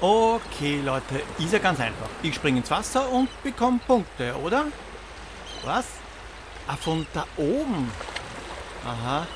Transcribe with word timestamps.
Okay, 0.00 0.80
Leute, 0.82 1.22
ist 1.38 1.52
ja 1.52 1.58
ganz 1.58 1.78
einfach. 1.78 2.08
Ich 2.22 2.34
springe 2.34 2.60
ins 2.60 2.70
Wasser 2.70 3.06
und 3.10 3.28
bekomme 3.42 3.80
Punkte, 3.86 4.34
oder? 4.42 4.64
Was? 5.62 5.84
Ah, 6.66 6.76
von 6.76 7.06
da 7.12 7.26
oben. 7.36 7.92
Aha. 8.86 9.26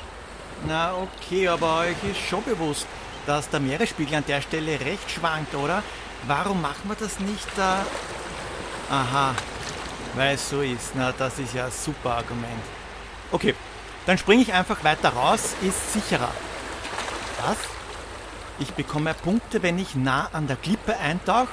Na, 0.65 0.95
okay, 0.95 1.47
aber 1.47 1.81
euch 1.81 1.97
ist 2.09 2.19
schon 2.27 2.43
bewusst, 2.43 2.87
dass 3.27 3.47
der 3.49 3.59
Meeresspiegel 3.59 4.15
an 4.15 4.23
der 4.27 4.41
Stelle 4.41 4.79
recht 4.79 5.11
schwankt, 5.11 5.53
oder? 5.53 5.83
Warum 6.25 6.63
machen 6.63 6.89
wir 6.89 6.95
das 6.95 7.19
nicht 7.19 7.47
da? 7.55 7.85
Aha, 8.89 9.35
weil 10.15 10.33
es 10.33 10.49
so 10.49 10.61
ist. 10.61 10.95
Na, 10.95 11.11
das 11.11 11.37
ist 11.37 11.53
ja 11.53 11.65
ein 11.65 11.71
super 11.71 12.15
Argument. 12.15 12.63
Okay, 13.31 13.53
dann 14.07 14.17
springe 14.17 14.41
ich 14.41 14.51
einfach 14.51 14.83
weiter 14.83 15.09
raus, 15.09 15.53
ist 15.61 15.93
sicherer. 15.93 16.31
Was? 17.45 17.74
Ich 18.57 18.71
bekomme 18.73 19.13
Punkte, 19.13 19.61
wenn 19.63 19.77
ich 19.77 19.95
nah 19.95 20.29
an 20.31 20.47
der 20.47 20.55
Klippe 20.55 20.97
eintauche? 20.97 21.49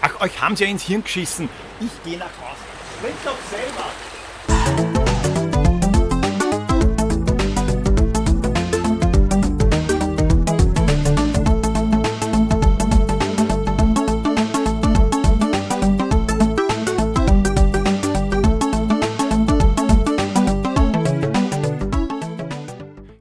Ach, 0.00 0.20
euch 0.20 0.40
haben 0.40 0.54
sie 0.54 0.64
ja 0.64 0.70
ins 0.70 0.82
Hirn 0.82 1.02
geschissen. 1.02 1.48
Ich 1.80 2.02
gehe 2.04 2.18
nach 2.18 2.26
Hause. 2.26 2.60
Springt 2.98 3.18
doch 3.24 3.36
selber! 3.50 4.15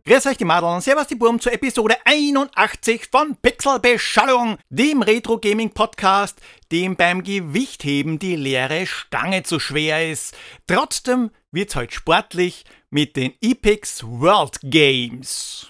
Grüß 0.08 0.28
euch 0.28 0.38
die 0.38 0.46
Madeln 0.46 0.82
Servus 0.82 1.08
die 1.08 1.16
Burm 1.16 1.40
zur 1.40 1.52
Episode 1.52 1.96
81 2.06 3.08
von 3.12 3.36
Pixelbeschallung, 3.38 4.60
dem 4.70 5.02
Retro-Gaming-Podcast, 5.02 6.40
dem 6.72 6.96
beim 6.96 7.24
Gewichtheben 7.24 8.20
die 8.20 8.36
leere 8.36 8.86
Stange 8.86 9.42
zu 9.42 9.60
schwer 9.60 10.12
ist. 10.12 10.38
Trotzdem 10.68 11.32
wird's 11.50 11.76
heute 11.76 11.96
sportlich 11.96 12.66
mit 12.92 13.16
den 13.16 13.34
Epix 13.42 14.04
World 14.04 14.60
Games. 14.62 15.70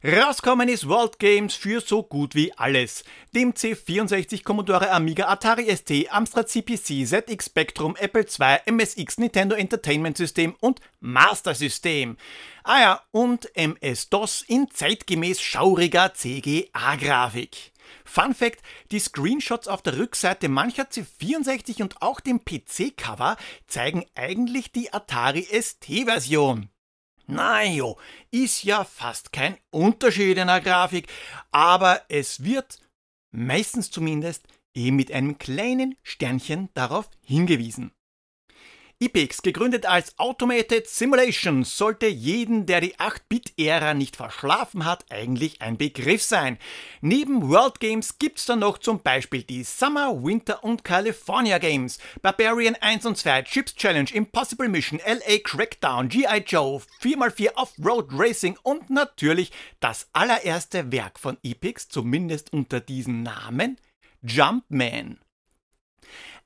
Rauskommen 0.03 0.69
ist 0.69 0.87
World 0.87 1.17
Games 1.17 1.55
für 1.55 1.81
so 1.81 2.03
gut 2.03 2.35
wie 2.35 2.53
alles. 2.53 3.03
Dem 3.33 3.53
C64, 3.53 4.43
Commodore 4.43 4.91
Amiga, 4.91 5.27
Atari 5.27 5.75
ST, 5.75 6.11
Amstrad 6.11 6.49
CPC, 6.49 7.07
ZX 7.07 7.47
Spectrum, 7.47 7.95
Apple 7.95 8.23
II, 8.23 8.57
MSX, 8.71 9.17
Nintendo 9.17 9.55
Entertainment 9.55 10.15
System 10.15 10.55
und 10.59 10.81
Master 10.99 11.55
System. 11.55 12.15
Ah 12.63 12.79
ja, 12.79 13.01
und 13.09 13.49
MS-DOS 13.55 14.43
in 14.47 14.69
zeitgemäß 14.69 15.41
schauriger 15.41 16.13
CGA-Grafik. 16.13 17.71
Fun 18.05 18.35
Fact: 18.35 18.61
Die 18.91 18.99
Screenshots 18.99 19.67
auf 19.67 19.81
der 19.81 19.97
Rückseite 19.97 20.47
mancher 20.47 20.83
C64 20.83 21.81
und 21.81 22.03
auch 22.03 22.19
dem 22.19 22.45
PC-Cover 22.45 23.35
zeigen 23.65 24.05
eigentlich 24.13 24.71
die 24.71 24.93
Atari 24.93 25.41
ST-Version. 25.41 26.69
Naja, 27.27 27.93
ist 28.31 28.63
ja 28.63 28.85
fast 28.85 29.33
kein 29.33 29.57
Unterschied 29.69 30.37
in 30.37 30.47
der 30.47 30.61
Grafik, 30.61 31.07
aber 31.51 32.01
es 32.07 32.43
wird, 32.43 32.79
meistens 33.31 33.91
zumindest, 33.91 34.47
eh 34.73 34.91
mit 34.91 35.11
einem 35.11 35.37
kleinen 35.37 35.97
Sternchen 36.03 36.69
darauf 36.73 37.09
hingewiesen. 37.21 37.91
Epix, 38.99 39.43
gegründet 39.43 39.85
als 39.85 40.17
Automated 40.17 40.87
Simulation, 40.87 41.63
sollte 41.63 42.07
jeden, 42.07 42.65
der 42.65 42.81
die 42.81 42.95
8-Bit-Ära 42.95 43.93
nicht 43.93 44.15
verschlafen 44.15 44.85
hat, 44.85 45.05
eigentlich 45.11 45.61
ein 45.61 45.77
Begriff 45.77 46.23
sein. 46.23 46.57
Neben 47.01 47.47
World 47.47 47.79
Games 47.79 48.17
gibt's 48.17 48.47
dann 48.47 48.57
noch 48.57 48.79
zum 48.79 49.03
Beispiel 49.03 49.43
die 49.43 49.63
Summer, 49.63 50.23
Winter 50.23 50.63
und 50.63 50.83
California 50.83 51.59
Games, 51.59 51.99
Barbarian 52.23 52.73
1 52.73 53.05
und 53.05 53.19
2, 53.19 53.43
Chips 53.43 53.75
Challenge, 53.75 54.09
Impossible 54.11 54.67
Mission, 54.67 54.99
LA 55.05 55.37
Crackdown, 55.43 56.09
G.I. 56.09 56.43
Joe, 56.47 56.81
4x4 57.03 57.53
Off-Road 57.53 58.07
Racing 58.13 58.57
und 58.63 58.89
natürlich 58.89 59.51
das 59.79 60.07
allererste 60.13 60.91
Werk 60.91 61.19
von 61.19 61.37
Epix, 61.43 61.87
zumindest 61.87 62.51
unter 62.51 62.79
diesem 62.79 63.21
Namen, 63.21 63.77
Jumpman. 64.23 65.19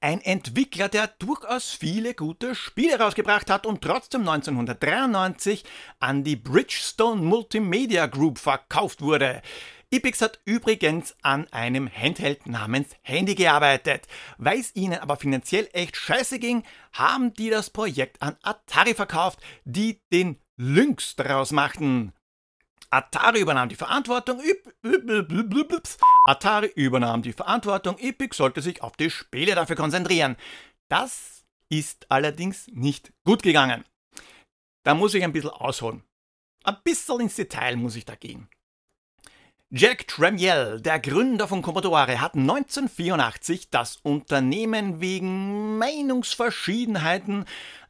Ein 0.03 0.19
Entwickler, 0.21 0.89
der 0.89 1.05
durchaus 1.19 1.69
viele 1.69 2.15
gute 2.15 2.55
Spiele 2.55 2.97
rausgebracht 2.97 3.51
hat 3.51 3.67
und 3.67 3.83
trotzdem 3.83 4.21
1993 4.21 5.63
an 5.99 6.23
die 6.23 6.35
Bridgestone 6.35 7.21
Multimedia 7.21 8.07
Group 8.07 8.39
verkauft 8.39 9.03
wurde. 9.03 9.43
Epix 9.91 10.23
hat 10.23 10.39
übrigens 10.43 11.15
an 11.21 11.47
einem 11.51 11.87
Handheld 11.87 12.47
namens 12.47 12.87
Handy 13.03 13.35
gearbeitet. 13.35 14.07
Weil 14.39 14.59
es 14.59 14.75
ihnen 14.75 14.97
aber 14.97 15.17
finanziell 15.17 15.69
echt 15.71 15.95
scheiße 15.95 16.39
ging, 16.39 16.63
haben 16.93 17.35
die 17.35 17.51
das 17.51 17.69
Projekt 17.69 18.23
an 18.23 18.37
Atari 18.41 18.95
verkauft, 18.95 19.37
die 19.65 20.01
den 20.11 20.39
Lynx 20.57 21.15
daraus 21.15 21.51
machten. 21.51 22.11
Atari 22.91 23.39
übernahm 23.39 23.69
die 23.69 23.75
Verantwortung. 23.75 24.41
Atari 26.25 26.71
übernahm 26.75 27.21
die 27.21 27.33
Verantwortung. 27.33 27.97
Epic 27.97 28.35
sollte 28.35 28.61
sich 28.61 28.83
auf 28.83 28.97
die 28.97 29.09
Spiele 29.09 29.55
dafür 29.55 29.77
konzentrieren. 29.77 30.35
Das 30.89 31.45
ist 31.69 32.11
allerdings 32.11 32.67
nicht 32.67 33.13
gut 33.23 33.43
gegangen. 33.43 33.85
Da 34.83 34.93
muss 34.93 35.13
ich 35.13 35.23
ein 35.23 35.31
bisschen 35.31 35.51
ausholen. 35.51 36.03
Ein 36.63 36.77
bisschen 36.83 37.21
ins 37.21 37.35
Detail 37.35 37.77
muss 37.77 37.95
ich 37.95 38.05
da 38.05 38.15
gehen. 38.15 38.49
Jack 39.73 40.05
Tramiel, 40.09 40.81
der 40.81 40.99
Gründer 40.99 41.47
von 41.47 41.61
Commodore, 41.61 42.19
hat 42.19 42.35
1984 42.35 43.69
das 43.69 43.95
Unternehmen 44.03 44.99
wegen 44.99 45.77
Meinungsverschiedenheiten 45.77 47.45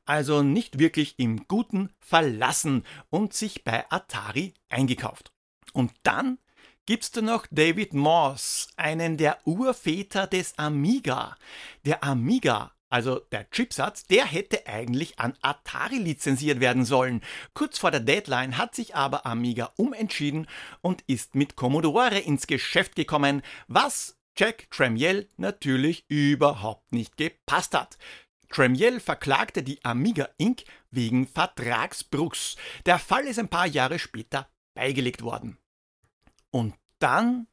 also 0.06 0.44
nicht 0.44 0.80
wirklich 0.80 1.16
im 1.18 1.48
Guten 1.48 1.90
verlassen 2.00 2.86
und 3.10 3.34
sich 3.34 3.64
bei 3.64 3.86
Atari 3.90 4.54
eingekauft. 4.70 5.32
Und 5.74 5.92
dann 6.04 6.38
gibt's 6.86 7.12
da 7.12 7.22
noch 7.22 7.48
David 7.52 7.94
Morse, 7.94 8.68
einen 8.76 9.18
der 9.18 9.38
Urväter 9.46 10.28
des 10.28 10.58
Amiga. 10.58 11.38
Der 11.86 12.04
Amiga, 12.04 12.72
also 12.90 13.20
der 13.32 13.50
Chipsatz, 13.50 14.06
der 14.06 14.26
hätte 14.26 14.68
eigentlich 14.68 15.20
an 15.20 15.38
Atari 15.42 15.98
lizenziert 15.98 16.60
werden 16.60 16.84
sollen. 16.84 17.22
Kurz 17.54 17.78
vor 17.78 17.92
der 17.92 18.02
Deadline 18.02 18.58
hat 18.58 18.76
sich 18.76 18.96
aber 18.96 19.26
Amiga 19.26 19.72
umentschieden 19.78 20.48
und 20.82 21.02
ist 21.08 21.36
mit 21.36 21.56
Commodore 21.56 22.20
ins 22.20 22.48
Geschäft 22.48 22.96
gekommen, 22.96 23.42
was 23.68 24.18
Jack 24.38 24.70
Tramiel 24.72 25.30
natürlich 25.38 26.06
überhaupt 26.10 26.92
nicht 26.92 27.18
gepasst 27.18 27.74
hat. 27.74 27.98
Tramiel 28.52 29.00
verklagte 29.00 29.64
die 29.64 29.84
Amiga 29.84 30.30
Inc. 30.38 30.64
wegen 30.92 31.28
Vertragsbruchs. 31.28 32.58
Der 32.86 33.00
Fall 33.00 33.26
ist 33.26 33.40
ein 33.40 33.48
paar 33.48 33.68
Jahre 33.68 33.98
später 33.98 34.48
beigelegt 34.74 35.22
worden. 35.22 35.58
Und 36.52 36.76
dann, 37.00 37.48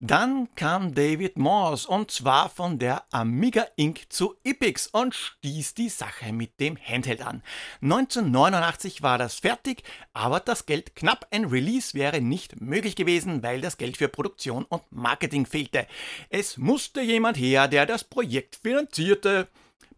dann 0.00 0.54
kam 0.54 0.94
David 0.94 1.38
Morse 1.38 1.88
und 1.88 2.10
zwar 2.10 2.50
von 2.50 2.78
der 2.78 3.04
Amiga 3.10 3.66
Inc. 3.76 4.12
zu 4.12 4.36
Epix 4.44 4.86
und 4.86 5.14
stieß 5.14 5.74
die 5.74 5.88
Sache 5.88 6.32
mit 6.32 6.60
dem 6.60 6.76
Handheld 6.76 7.22
an. 7.22 7.42
1989 7.80 9.02
war 9.02 9.18
das 9.18 9.36
fertig, 9.36 9.82
aber 10.12 10.40
das 10.40 10.66
Geld 10.66 10.94
knapp. 10.94 11.26
Ein 11.30 11.46
Release 11.46 11.94
wäre 11.94 12.20
nicht 12.20 12.60
möglich 12.60 12.94
gewesen, 12.96 13.42
weil 13.42 13.60
das 13.60 13.78
Geld 13.78 13.96
für 13.96 14.08
Produktion 14.08 14.64
und 14.66 14.82
Marketing 14.90 15.46
fehlte. 15.46 15.86
Es 16.28 16.58
musste 16.58 17.00
jemand 17.00 17.38
her, 17.38 17.66
der 17.66 17.86
das 17.86 18.04
Projekt 18.04 18.56
finanzierte. 18.62 19.48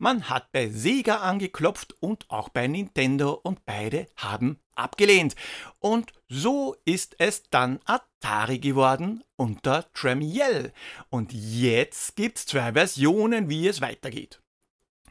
Man 0.02 0.30
hat 0.30 0.50
bei 0.50 0.70
Sega 0.70 1.16
angeklopft 1.16 1.94
und 2.00 2.24
auch 2.30 2.48
bei 2.48 2.66
Nintendo 2.66 3.32
und 3.32 3.66
beide 3.66 4.06
haben 4.16 4.58
abgelehnt. 4.74 5.36
Und 5.78 6.14
so 6.26 6.74
ist 6.86 7.16
es 7.18 7.42
dann 7.50 7.80
Atari 7.84 8.60
geworden 8.60 9.22
unter 9.36 9.92
Tramiel. 9.92 10.72
Und 11.10 11.34
jetzt 11.34 12.16
gibt's 12.16 12.46
zwei 12.46 12.72
Versionen, 12.72 13.50
wie 13.50 13.68
es 13.68 13.82
weitergeht. 13.82 14.39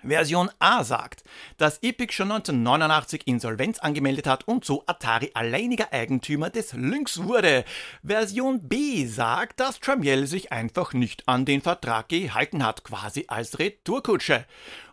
Version 0.02 0.50
A 0.60 0.84
sagt, 0.84 1.24
dass 1.58 1.80
Epic 1.84 2.14
schon 2.14 2.32
1989 2.32 3.28
Insolvenz 3.28 3.80
angemeldet 3.80 4.28
hat 4.28 4.48
und 4.48 4.66
so 4.66 4.84
Atari 4.88 5.32
alleiniger 5.34 5.92
Eigentümer 5.92 6.50
des 6.50 6.74
Lynx 6.74 7.24
wurde. 7.24 7.66
Version 8.04 8.68
B 8.68 9.06
sagt, 9.06 9.60
dass 9.60 9.80
Tramiel 9.80 10.28
sich 10.28 10.52
einfach 10.52 10.94
nicht 10.94 11.28
an 11.28 11.46
den 11.46 11.62
Vertrag 11.62 12.10
gehalten 12.10 12.64
hat, 12.64 12.84
quasi 12.84 13.26
als 13.28 13.60
Retourkutsche. 13.60 14.46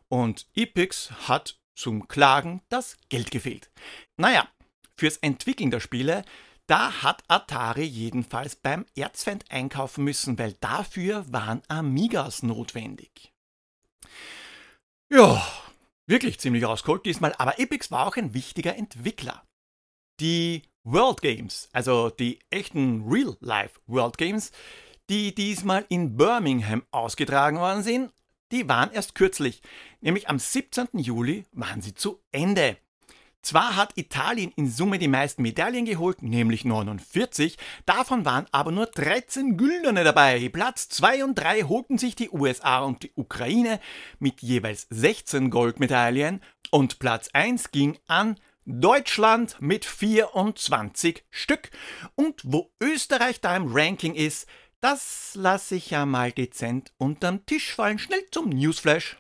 Und 0.09 0.47
Epix 0.55 1.11
hat 1.29 1.59
zum 1.75 2.09
Klagen 2.09 2.63
das 2.69 2.97
Geld 3.09 3.31
gefehlt. 3.31 3.71
Naja, 4.17 4.49
fürs 4.97 5.19
Entwickeln 5.19 5.71
der 5.71 5.81
Spiele 5.81 6.25
Da 6.67 7.03
hat 7.03 7.23
Atari 7.29 7.85
jedenfalls 7.85 8.57
beim 8.57 8.87
Erzfeind 8.97 9.45
einkaufen 9.51 10.03
müssen, 10.03 10.37
weil 10.37 10.55
dafür 10.55 11.25
waren 11.33 11.63
Amigas 11.69 12.43
notwendig. 12.43 13.36
Ja, 15.09 15.41
wirklich 16.09 16.41
ziemlich 16.41 16.65
rausgeholt 16.65 17.07
diesmal, 17.07 17.33
aber 17.39 17.61
Epix 17.61 17.93
war 17.93 18.09
auch 18.09 18.17
ein 18.17 18.35
wichtiger 18.35 18.75
Entwickler. 18.75 19.45
Die 20.19 20.63
World 20.83 21.21
Games, 21.21 21.69
also 21.73 22.11
die 22.11 22.41
echten 22.51 23.05
Real-Life 23.09 23.81
World 23.87 24.19
Games, 24.19 24.51
die 25.09 25.33
diesmal 25.33 25.85
in 25.89 26.17
Birmingham 26.17 26.85
ausgetragen 26.91 27.59
worden 27.59 27.85
sind, 27.85 28.13
die 28.51 28.69
waren 28.69 28.91
erst 28.91 29.15
kürzlich, 29.15 29.63
nämlich 30.01 30.29
am 30.29 30.41
17. 30.41 30.89
Juli 30.95 31.45
waren 31.53 31.83
sie 31.83 31.95
zu 31.95 32.21
Ende. 32.33 32.77
Zwar 33.47 33.77
hat 33.77 33.93
Italien 33.95 34.51
in 34.57 34.69
Summe 34.69 34.99
die 34.99 35.07
meisten 35.07 35.41
Medaillen 35.43 35.85
geholt, 35.85 36.21
nämlich 36.21 36.65
49, 36.65 37.57
davon 37.85 38.25
waren 38.25 38.47
aber 38.51 38.73
nur 38.73 38.87
13 38.87 39.57
Güldene 39.57 40.03
dabei. 40.03 40.49
Platz 40.49 40.89
2 40.89 41.23
und 41.23 41.37
3 41.37 41.63
holten 41.63 41.97
sich 41.97 42.17
die 42.17 42.31
USA 42.31 42.81
und 42.81 43.05
die 43.05 43.13
Ukraine 43.15 43.79
mit 44.19 44.43
jeweils 44.43 44.89
16 44.91 45.51
Goldmedaillen 45.51 46.41
und 46.73 46.99
Platz 46.99 47.29
1 47.35 47.71
ging 47.71 47.97
an 48.09 48.35
Deutschland 48.65 49.59
mit 49.61 49.85
24 49.85 51.25
Stück. 51.31 51.71
Und 52.17 52.43
wo 52.43 52.73
Österreich 52.83 53.41
da 53.41 53.55
im 53.55 53.73
Ranking 53.73 54.17
ist, 54.17 54.49
das 54.81 55.37
lasse 55.37 55.77
ich 55.77 55.91
ja 55.91 56.05
mal 56.05 56.33
dezent 56.33 56.93
unterm 56.99 57.47
Tisch 57.47 57.73
fallen. 57.73 58.01
Schnell 58.01 58.25
zum 58.33 58.49
Newsflash. 58.49 59.19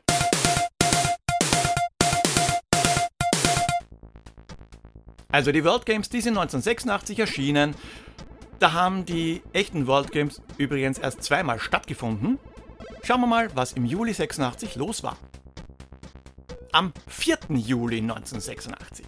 Also 5.30 5.52
die 5.52 5.64
World 5.64 5.86
Games, 5.86 6.08
die 6.08 6.20
sind 6.20 6.38
1986 6.38 7.18
erschienen. 7.18 7.74
Da 8.58 8.72
haben 8.72 9.04
die 9.04 9.42
echten 9.52 9.86
World 9.86 10.12
Games 10.12 10.40
übrigens 10.56 10.98
erst 10.98 11.22
zweimal 11.22 11.58
stattgefunden. 11.58 12.38
Schauen 13.02 13.20
wir 13.20 13.26
mal, 13.26 13.54
was 13.54 13.72
im 13.72 13.84
Juli 13.84 14.12
86 14.12 14.76
los 14.76 15.02
war. 15.02 15.16
Am 16.72 16.92
4. 17.06 17.38
Juli 17.50 17.98
1986 17.98 19.04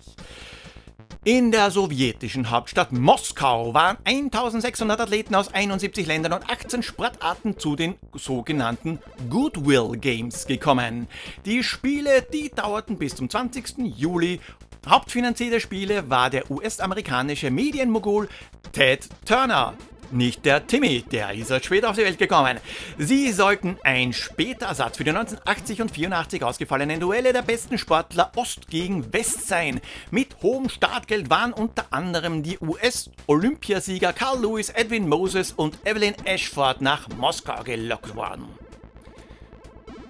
in 1.25 1.51
der 1.51 1.71
sowjetischen 1.71 2.51
Hauptstadt 2.51 2.91
Moskau 2.91 3.75
waren 3.75 3.99
1600 4.05 4.99
Athleten 4.99 5.35
aus 5.35 5.53
71 5.53 6.07
Ländern 6.07 6.33
und 6.33 6.49
18 6.49 6.83
Sportarten 6.83 7.59
zu 7.59 7.77
den 7.77 7.97
sogenannten 8.15 8.99
Goodwill 9.29 9.99
Games 9.99 10.47
gekommen. 10.47 11.07
Die 11.45 11.63
Spiele, 11.63 12.23
die 12.23 12.49
dauerten 12.49 12.97
bis 12.97 13.17
zum 13.17 13.29
20. 13.29 13.95
Juli. 13.95 14.41
Hauptfinanzier 14.89 15.51
der 15.51 15.61
Spiele 15.61 16.09
war 16.09 16.31
der 16.31 16.51
US-amerikanische 16.51 17.51
Medienmogul 17.51 18.27
Ted 18.73 19.07
Turner. 19.27 19.75
Nicht 20.11 20.47
der 20.47 20.67
Timmy, 20.67 21.03
der 21.03 21.35
ist 21.35 21.51
erst 21.51 21.67
später 21.67 21.91
auf 21.91 21.97
die 21.97 22.05
Welt 22.05 22.19
gekommen. 22.19 22.57
Sie 22.97 23.31
sollten 23.31 23.77
ein 23.85 24.15
später 24.15 24.65
Ersatz 24.65 24.97
für 24.97 25.05
die 25.05 25.11
1980 25.11 25.83
und 25.83 25.91
84 25.91 26.43
ausgefallenen 26.43 27.01
Duelle 27.01 27.35
der 27.35 27.43
besten 27.43 27.77
Sportler 27.77 28.33
Ost 28.37 28.71
gegen 28.71 29.13
West 29.13 29.47
sein. 29.47 29.83
Mit 30.11 30.37
hohem 30.41 30.71
Startgeld 30.71 31.29
waren 31.29 31.53
unter 31.53 31.85
anderem 31.91 32.43
die 32.43 32.59
US-Olympiasieger 32.59 34.15
Carl 34.15 34.41
Lewis, 34.41 34.71
Edwin 34.71 35.07
Moses 35.07 35.53
und 35.53 35.79
Evelyn 35.85 36.15
Ashford 36.25 36.81
nach 36.81 37.09
Moskau 37.19 37.63
gelockt 37.63 38.17
worden. 38.17 38.47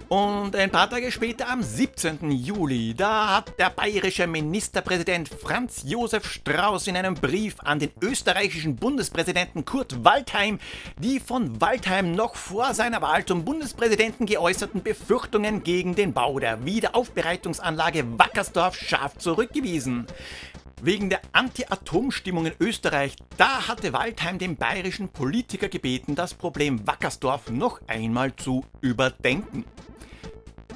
Und 0.09 0.57
ein 0.57 0.71
paar 0.71 0.89
Tage 0.89 1.13
später, 1.13 1.51
am 1.51 1.63
17. 1.63 2.31
Juli, 2.31 2.95
da 2.95 3.37
hat 3.37 3.59
der 3.59 3.69
bayerische 3.69 4.27
Ministerpräsident 4.27 5.29
Franz 5.29 5.83
Josef 5.85 6.25
Strauß 6.33 6.87
in 6.87 6.97
einem 6.97 7.15
Brief 7.15 7.57
an 7.59 7.79
den 7.79 7.91
österreichischen 8.01 8.77
Bundespräsidenten 8.77 9.67
Kurt 9.67 10.03
Waldheim 10.07 10.61
die 10.99 11.21
von 11.21 11.61
Waldheim 11.61 12.13
noch 12.13 12.37
vor 12.37 12.73
seiner 12.73 13.03
Wahl 13.03 13.27
zum 13.27 13.45
Bundespräsidenten 13.45 14.25
geäußerten 14.25 14.83
Befürchtungen 14.83 15.63
gegen 15.63 15.95
den 15.95 16.15
Bau 16.15 16.39
der 16.39 16.65
Wiederaufbereitungsanlage 16.65 18.19
Wackersdorf 18.19 18.77
scharf 18.79 19.19
zurückgewiesen. 19.19 20.07
Wegen 20.81 21.11
der 21.11 21.21
Anti-Atom-Stimmung 21.33 22.47
in 22.47 22.55
Österreich, 22.61 23.15
da 23.37 23.69
hatte 23.69 23.93
Waldheim 23.93 24.39
den 24.39 24.57
bayerischen 24.57 25.11
Politiker 25.11 25.69
gebeten, 25.69 26.15
das 26.15 26.33
Problem 26.33 26.87
Wackersdorf 26.87 27.51
noch 27.51 27.81
einmal 27.89 28.35
zu 28.37 28.65
überdenken. 28.81 29.65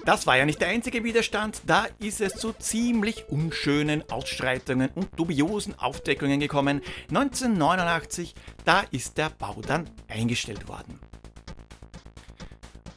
Das 0.04 0.26
war 0.26 0.36
ja 0.36 0.44
nicht 0.44 0.60
der 0.60 0.68
einzige 0.68 1.04
Widerstand, 1.04 1.62
da 1.66 1.86
ist 2.00 2.20
es 2.20 2.34
zu 2.34 2.52
ziemlich 2.52 3.28
unschönen 3.28 4.02
Ausschreitungen 4.10 4.90
und 4.96 5.08
dubiosen 5.16 5.78
Aufdeckungen 5.78 6.40
gekommen. 6.40 6.82
1989, 7.08 8.34
da 8.64 8.82
ist 8.90 9.16
der 9.16 9.30
Bau 9.30 9.60
dann 9.64 9.88
eingestellt 10.08 10.66
worden. 10.66 10.98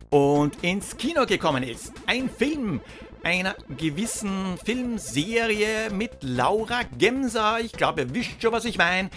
Und 0.10 0.64
ins 0.64 0.98
Kino 0.98 1.28
gekommen 1.28 1.62
ist 1.62 1.94
ein 2.08 2.28
Film 2.28 2.82
einer 3.22 3.56
gewissen 3.78 4.58
Filmserie 4.64 5.92
mit 5.92 6.12
Laura 6.22 6.84
Gemser. 6.98 7.60
Ich 7.60 7.74
glaube, 7.74 8.02
ihr 8.02 8.14
wisst 8.16 8.42
schon, 8.42 8.52
was 8.52 8.66
ich 8.66 8.78
meine. 8.78 9.12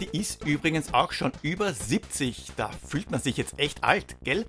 Die 0.00 0.18
ist 0.18 0.44
übrigens 0.44 0.94
auch 0.94 1.12
schon 1.12 1.32
über 1.42 1.72
70. 1.72 2.52
Da 2.56 2.70
fühlt 2.86 3.10
man 3.10 3.20
sich 3.20 3.36
jetzt 3.36 3.58
echt 3.58 3.82
alt, 3.82 4.16
gell? 4.22 4.46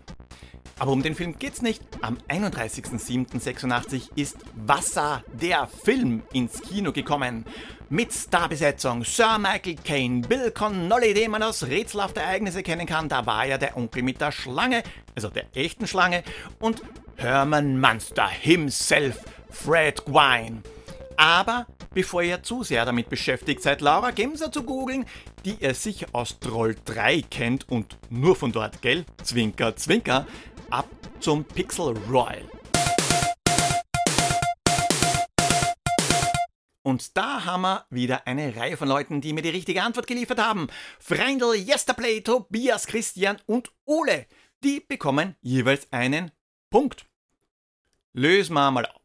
Aber 0.84 0.92
um 0.92 1.02
den 1.02 1.16
Film 1.16 1.40
geht's 1.40 1.62
nicht. 1.62 1.82
Am 2.02 2.18
31.07.86 2.28 4.10
ist 4.18 4.36
Wasser, 4.54 5.24
der 5.32 5.66
Film, 5.66 6.24
ins 6.34 6.60
Kino 6.60 6.92
gekommen. 6.92 7.46
Mit 7.88 8.12
Starbesetzung 8.12 9.06
Sir 9.06 9.38
Michael 9.40 9.78
Caine, 9.82 10.28
Bill 10.28 10.52
Connolly, 10.52 11.14
den 11.14 11.32
man 11.32 11.42
aus 11.42 11.64
rätselhafter 11.64 12.20
Ereignisse 12.20 12.64
kennen 12.64 12.86
kann. 12.86 13.08
Da 13.08 13.26
war 13.26 13.46
ja 13.46 13.58
der 13.58 13.78
Onkel 13.78 14.04
mit 14.04 14.20
der 14.20 14.34
Schlange, 14.34 14.84
also 15.16 15.30
der 15.30 15.46
echten 15.54 15.88
Schlange. 15.88 16.22
Und 16.60 16.82
Herman 17.16 17.80
Munster 17.80 18.28
himself, 18.28 19.20
Fred 19.50 20.04
Gwynne. 20.04 20.64
Aber 21.16 21.66
bevor 21.94 22.24
ihr 22.24 22.44
zu 22.44 22.64
sehr 22.64 22.84
damit 22.84 23.08
beschäftigt 23.08 23.62
seid, 23.62 23.80
Laura 23.80 24.12
Gemser 24.12 24.52
zu 24.52 24.64
googeln, 24.64 25.06
die 25.46 25.56
ihr 25.62 25.76
sicher 25.76 26.08
aus 26.12 26.40
Troll 26.42 26.76
3 26.84 27.22
kennt 27.22 27.70
und 27.70 27.98
nur 28.10 28.36
von 28.36 28.52
dort, 28.52 28.82
gell? 28.82 29.06
Zwinker, 29.24 29.78
zwinker 29.78 30.28
ab 30.74 30.90
zum 31.20 31.46
Pixel 31.46 31.96
Royal. 32.10 32.50
Und 36.82 37.16
da 37.16 37.46
haben 37.46 37.62
wir 37.62 37.86
wieder 37.92 38.26
eine 38.28 38.56
Reihe 38.56 38.76
von 38.76 38.88
Leuten, 38.88 39.22
die 39.22 39.34
mir 39.34 39.44
die 39.44 39.50
richtige 39.50 39.84
Antwort 39.84 40.08
geliefert 40.08 40.40
haben. 40.40 40.68
Freindl, 41.00 41.54
Yesterplay, 41.54 42.22
Tobias, 42.22 42.88
Christian 42.88 43.38
und 43.46 43.72
Ole. 43.86 44.26
Die 44.64 44.80
bekommen 44.80 45.36
jeweils 45.42 45.88
einen 45.94 46.32
Punkt. 46.72 47.06
Lösen 48.14 48.56
wir 48.56 48.72
mal 48.72 48.88
auf. 48.88 49.02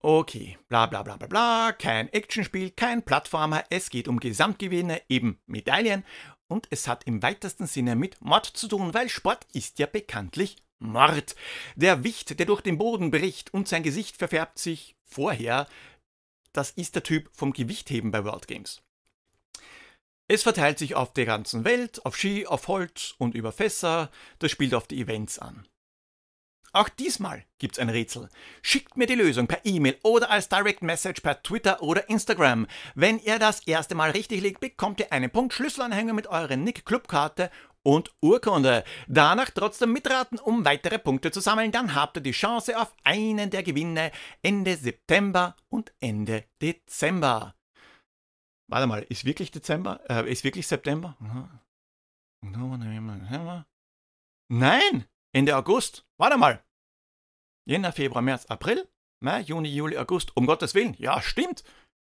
Okay, 0.00 0.58
bla 0.68 0.86
bla 0.86 1.02
bla 1.02 1.16
bla 1.16 1.26
bla, 1.26 1.72
kein 1.72 2.08
Actionspiel, 2.12 2.70
kein 2.70 3.04
Plattformer, 3.04 3.64
es 3.68 3.90
geht 3.90 4.06
um 4.06 4.20
Gesamtgewinne, 4.20 5.02
eben 5.08 5.40
Medaillen 5.46 6.04
und 6.48 6.66
es 6.70 6.88
hat 6.88 7.04
im 7.04 7.22
weitesten 7.22 7.66
Sinne 7.66 7.94
mit 7.94 8.20
Mord 8.20 8.46
zu 8.46 8.68
tun, 8.68 8.94
weil 8.94 9.08
Sport 9.08 9.46
ist 9.52 9.78
ja 9.78 9.86
bekanntlich 9.86 10.56
Mord. 10.78 11.36
Der 11.76 12.04
Wicht, 12.04 12.38
der 12.38 12.46
durch 12.46 12.62
den 12.62 12.78
Boden 12.78 13.10
bricht 13.10 13.52
und 13.52 13.68
sein 13.68 13.82
Gesicht 13.82 14.16
verfärbt 14.16 14.58
sich 14.58 14.96
vorher, 15.04 15.68
das 16.52 16.70
ist 16.70 16.94
der 16.94 17.02
Typ 17.02 17.30
vom 17.32 17.52
Gewichtheben 17.52 18.10
bei 18.10 18.24
World 18.24 18.48
Games. 18.48 18.82
Es 20.26 20.42
verteilt 20.42 20.78
sich 20.78 20.94
auf 20.94 21.12
der 21.14 21.24
ganzen 21.24 21.64
Welt, 21.64 22.04
auf 22.04 22.16
Ski, 22.16 22.46
auf 22.46 22.68
Holz 22.68 23.14
und 23.18 23.34
über 23.34 23.52
Fässer, 23.52 24.10
das 24.38 24.50
spielt 24.50 24.74
auf 24.74 24.86
die 24.86 25.00
Events 25.00 25.38
an. 25.38 25.66
Auch 26.72 26.88
diesmal 26.88 27.44
gibt's 27.58 27.78
ein 27.78 27.88
Rätsel. 27.88 28.28
Schickt 28.62 28.96
mir 28.96 29.06
die 29.06 29.14
Lösung 29.14 29.46
per 29.46 29.64
E-Mail 29.64 29.98
oder 30.02 30.30
als 30.30 30.48
Direct 30.48 30.82
Message 30.82 31.22
per 31.22 31.42
Twitter 31.42 31.82
oder 31.82 32.08
Instagram. 32.08 32.66
Wenn 32.94 33.18
ihr 33.18 33.38
das 33.38 33.66
erste 33.66 33.94
Mal 33.94 34.10
richtig 34.10 34.42
liegt, 34.42 34.60
bekommt 34.60 35.00
ihr 35.00 35.12
einen 35.12 35.30
Punkt 35.30 35.54
Schlüsselanhänger 35.54 36.12
mit 36.12 36.26
eurer 36.26 36.56
Nick 36.56 36.84
Clubkarte 36.84 37.50
und 37.82 38.12
Urkunde. 38.20 38.84
Danach 39.06 39.50
trotzdem 39.50 39.92
mitraten, 39.92 40.38
um 40.38 40.64
weitere 40.64 40.98
Punkte 40.98 41.30
zu 41.30 41.40
sammeln. 41.40 41.72
Dann 41.72 41.94
habt 41.94 42.18
ihr 42.18 42.22
die 42.22 42.32
Chance 42.32 42.78
auf 42.78 42.94
einen 43.02 43.50
der 43.50 43.62
Gewinne 43.62 44.12
Ende 44.42 44.76
September 44.76 45.56
und 45.70 45.92
Ende 46.00 46.44
Dezember. 46.60 47.54
Warte 48.70 48.86
mal, 48.86 49.02
ist 49.08 49.24
wirklich 49.24 49.50
Dezember? 49.50 50.00
Äh, 50.10 50.30
ist 50.30 50.44
wirklich 50.44 50.66
September? 50.66 51.16
Nein! 54.48 55.06
Ende 55.38 55.56
August. 55.56 56.04
Warte 56.16 56.36
mal. 56.36 56.64
Jänner, 57.64 57.92
Februar, 57.92 58.22
März, 58.22 58.46
April, 58.46 58.88
Mai, 59.20 59.42
Juni, 59.42 59.68
Juli, 59.68 59.96
August. 59.96 60.36
Um 60.36 60.46
Gottes 60.46 60.74
Willen. 60.74 60.96
Ja, 60.98 61.22
stimmt. 61.22 61.62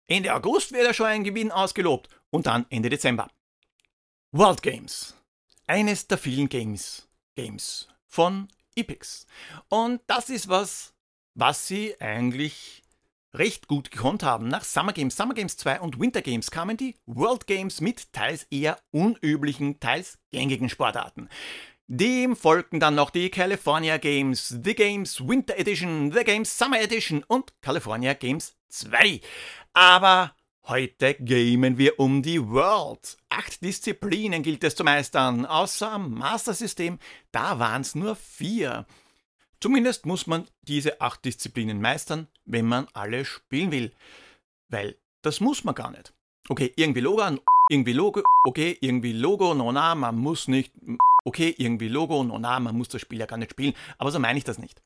Ende 0.06 0.34
August 0.34 0.72
wird 0.72 0.86
ja 0.86 0.94
schon 0.94 1.08
ein 1.08 1.24
Gewinn 1.24 1.52
ausgelobt. 1.52 2.08
Und 2.30 2.46
dann 2.46 2.64
Ende 2.70 2.88
Dezember. 2.88 3.28
World 4.32 4.62
Games. 4.62 5.14
Eines 5.66 6.06
der 6.06 6.16
vielen 6.16 6.48
Games. 6.48 7.06
Games 7.36 7.88
von 8.06 8.48
Epix. 8.74 9.26
Und 9.68 10.00
das 10.06 10.30
ist 10.30 10.48
was, 10.48 10.94
was 11.34 11.66
sie 11.66 12.00
eigentlich 12.00 12.82
recht 13.34 13.68
gut 13.68 13.90
gekonnt 13.90 14.22
haben. 14.22 14.48
Nach 14.48 14.64
Summer 14.64 14.94
Games, 14.94 15.14
Summer 15.14 15.34
Games 15.34 15.58
2 15.58 15.80
und 15.80 16.00
Winter 16.00 16.22
Games 16.22 16.50
kamen 16.50 16.78
die 16.78 16.96
World 17.04 17.46
Games 17.46 17.82
mit 17.82 18.10
teils 18.14 18.44
eher 18.44 18.78
unüblichen, 18.90 19.80
teils 19.80 20.18
gängigen 20.30 20.70
Sportarten. 20.70 21.28
Dem 21.90 22.36
folgten 22.36 22.80
dann 22.80 22.96
noch 22.96 23.08
die 23.08 23.30
California 23.30 23.96
Games, 23.96 24.48
The 24.62 24.74
Games 24.74 25.26
Winter 25.26 25.58
Edition, 25.58 26.12
The 26.12 26.22
Games 26.22 26.58
Summer 26.58 26.78
Edition 26.82 27.24
und 27.26 27.54
California 27.62 28.12
Games 28.12 28.54
2. 28.68 29.22
Aber 29.72 30.36
heute 30.64 31.14
gamen 31.14 31.78
wir 31.78 31.98
um 31.98 32.22
die 32.22 32.46
World. 32.46 33.16
Acht 33.30 33.62
Disziplinen 33.62 34.42
gilt 34.42 34.64
es 34.64 34.76
zu 34.76 34.84
meistern, 34.84 35.46
außer 35.46 35.90
am 35.92 36.12
Master-System, 36.12 36.98
da 37.32 37.58
waren 37.58 37.80
es 37.80 37.94
nur 37.94 38.16
vier. 38.16 38.84
Zumindest 39.58 40.04
muss 40.04 40.26
man 40.26 40.46
diese 40.60 41.00
acht 41.00 41.24
Disziplinen 41.24 41.80
meistern, 41.80 42.28
wenn 42.44 42.66
man 42.66 42.86
alle 42.92 43.24
spielen 43.24 43.72
will. 43.72 43.92
Weil 44.68 44.98
das 45.22 45.40
muss 45.40 45.64
man 45.64 45.74
gar 45.74 45.90
nicht. 45.90 46.12
Okay, 46.50 46.70
irgendwie 46.76 47.00
Logo, 47.00 47.22
irgendwie 47.68 47.92
Logo, 47.92 48.22
okay, 48.46 48.76
irgendwie 48.80 49.12
Logo, 49.12 49.54
no 49.54 49.70
na, 49.72 49.94
man 49.94 50.16
muss 50.16 50.48
nicht, 50.48 50.72
okay, 51.24 51.54
irgendwie 51.56 51.88
Logo, 51.88 52.24
no 52.24 52.38
na, 52.38 52.58
man 52.60 52.76
muss 52.76 52.88
das 52.88 53.00
Spiel 53.00 53.20
ja 53.20 53.26
gar 53.26 53.36
nicht 53.36 53.52
spielen, 53.52 53.74
aber 53.98 54.10
so 54.10 54.18
meine 54.18 54.38
ich 54.38 54.44
das 54.44 54.58
nicht. 54.58 54.82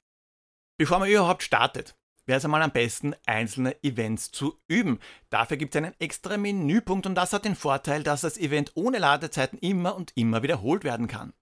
Bevor 0.79 0.99
man 0.99 1.09
überhaupt 1.09 1.43
startet, 1.43 1.97
wäre 2.27 2.39
es 2.39 2.45
einmal 2.45 2.63
am 2.63 2.73
besten, 2.73 3.15
einzelne 3.27 3.83
Events 3.83 4.31
zu 4.31 4.59
üben. 4.69 4.99
Dafür 5.31 5.57
gibt 5.57 5.75
es 5.75 5.83
einen 5.83 5.95
extra 5.99 6.37
Menüpunkt 6.37 7.07
und 7.07 7.15
das 7.15 7.33
hat 7.33 7.45
den 7.45 7.57
Vorteil, 7.57 8.03
dass 8.03 8.23
das 8.23 8.39
Event 8.39 8.73
ohne 8.75 8.99
Ladezeiten 8.99 9.59
immer 9.59 9.97
und 9.97 10.13
immer 10.17 10.43
wiederholt 10.43 10.85
werden 10.85 11.09
kann. 11.09 11.33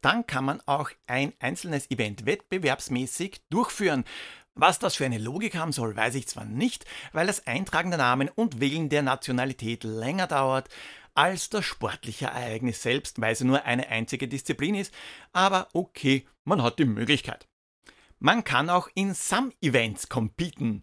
Dann 0.00 0.26
kann 0.26 0.44
man 0.44 0.60
auch 0.66 0.90
ein 1.06 1.32
einzelnes 1.40 1.90
Event 1.90 2.24
wettbewerbsmäßig 2.24 3.42
durchführen. 3.50 4.04
Was 4.60 4.80
das 4.80 4.96
für 4.96 5.04
eine 5.04 5.18
Logik 5.18 5.54
haben 5.54 5.70
soll, 5.70 5.94
weiß 5.94 6.16
ich 6.16 6.26
zwar 6.26 6.44
nicht, 6.44 6.84
weil 7.12 7.28
das 7.28 7.46
Eintragen 7.46 7.90
der 7.90 7.98
Namen 7.98 8.28
und 8.28 8.58
Wählen 8.58 8.88
der 8.88 9.02
Nationalität 9.02 9.84
länger 9.84 10.26
dauert 10.26 10.68
als 11.14 11.48
das 11.48 11.64
sportliche 11.64 12.26
Ereignis 12.26 12.82
selbst, 12.82 13.20
weil 13.20 13.34
es 13.34 13.40
nur 13.40 13.64
eine 13.66 13.88
einzige 13.88 14.26
Disziplin 14.26 14.74
ist, 14.74 14.92
aber 15.32 15.68
okay, 15.74 16.26
man 16.44 16.60
hat 16.60 16.80
die 16.80 16.86
Möglichkeit. 16.86 17.46
Man 18.18 18.42
kann 18.42 18.68
auch 18.68 18.88
in 18.94 19.14
Some-Events 19.14 20.08
competen. 20.08 20.82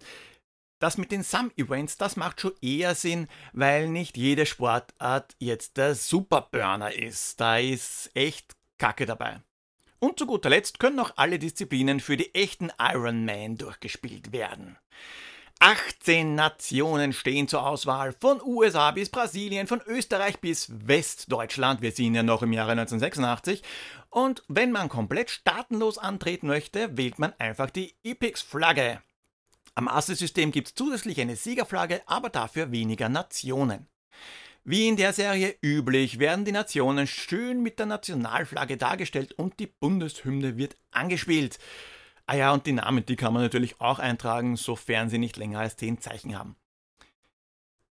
Das 0.80 0.98
mit 0.98 1.12
den 1.12 1.24
Some-Events, 1.24 1.98
das 1.98 2.16
macht 2.16 2.40
schon 2.40 2.54
eher 2.62 2.96
Sinn, 2.96 3.28
weil 3.52 3.90
nicht 3.90 4.16
jede 4.16 4.46
Sportart 4.46 5.36
jetzt 5.38 5.76
der 5.76 5.96
Superburner 5.96 6.94
ist. 6.94 7.42
Da 7.42 7.58
ist 7.58 8.10
echt 8.14 8.56
Kacke 8.78 9.06
dabei. 9.06 9.42
Und 10.06 10.20
zu 10.20 10.28
guter 10.28 10.52
Letzt 10.52 10.78
können 10.78 11.00
auch 11.00 11.14
alle 11.16 11.40
Disziplinen 11.40 12.00
für 12.00 12.16
die 12.16 12.36
echten 12.36 12.72
Ironman 12.78 13.58
durchgespielt 13.58 14.32
werden. 14.32 14.78
18 15.58 16.36
Nationen 16.36 17.12
stehen 17.12 17.48
zur 17.48 17.66
Auswahl, 17.66 18.14
von 18.14 18.40
USA 18.40 18.92
bis 18.92 19.10
Brasilien, 19.10 19.66
von 19.66 19.82
Österreich 19.88 20.40
bis 20.40 20.68
Westdeutschland, 20.70 21.82
wir 21.82 21.92
sind 21.92 22.14
ja 22.14 22.22
noch 22.22 22.44
im 22.44 22.54
Jahre 22.54 22.74
1986, 22.74 23.64
und 24.12 24.44
wenn 24.48 24.72
man 24.72 24.90
komplett 24.90 25.32
staatenlos 25.32 25.98
antreten 25.98 26.46
möchte, 26.46 26.96
wählt 26.96 27.18
man 27.18 27.34
einfach 27.40 27.72
die 27.72 27.96
Epix-Flagge. 28.04 29.02
Am 29.74 29.88
Asse-System 29.88 30.52
gibt 30.52 30.68
es 30.68 30.76
zusätzlich 30.76 31.20
eine 31.20 31.36
Siegerflagge, 31.36 32.04
aber 32.06 32.30
dafür 32.30 32.72
weniger 32.72 33.10
Nationen. 33.10 33.88
Wie 34.68 34.88
in 34.88 34.98
der 34.98 35.14
Serie 35.14 35.56
üblich 35.62 36.18
werden 36.18 36.44
die 36.44 36.52
Nationen 36.52 37.06
schön 37.06 37.62
mit 37.62 37.78
der 37.78 37.86
Nationalflagge 37.86 38.78
dargestellt 38.78 39.34
und 39.34 39.60
die 39.60 39.68
Bundeshymne 39.68 40.58
wird 40.58 40.76
angespielt. 40.90 41.60
Ah 42.26 42.36
ja, 42.36 42.52
und 42.52 42.66
die 42.66 42.72
Namen, 42.72 43.06
die 43.06 43.16
kann 43.16 43.32
man 43.32 43.44
natürlich 43.44 43.80
auch 43.80 44.00
eintragen, 44.00 44.58
sofern 44.58 45.12
sie 45.12 45.20
nicht 45.20 45.38
länger 45.38 45.60
als 45.60 45.78
10 45.78 46.02
Zeichen 46.02 46.36
haben. 46.36 46.56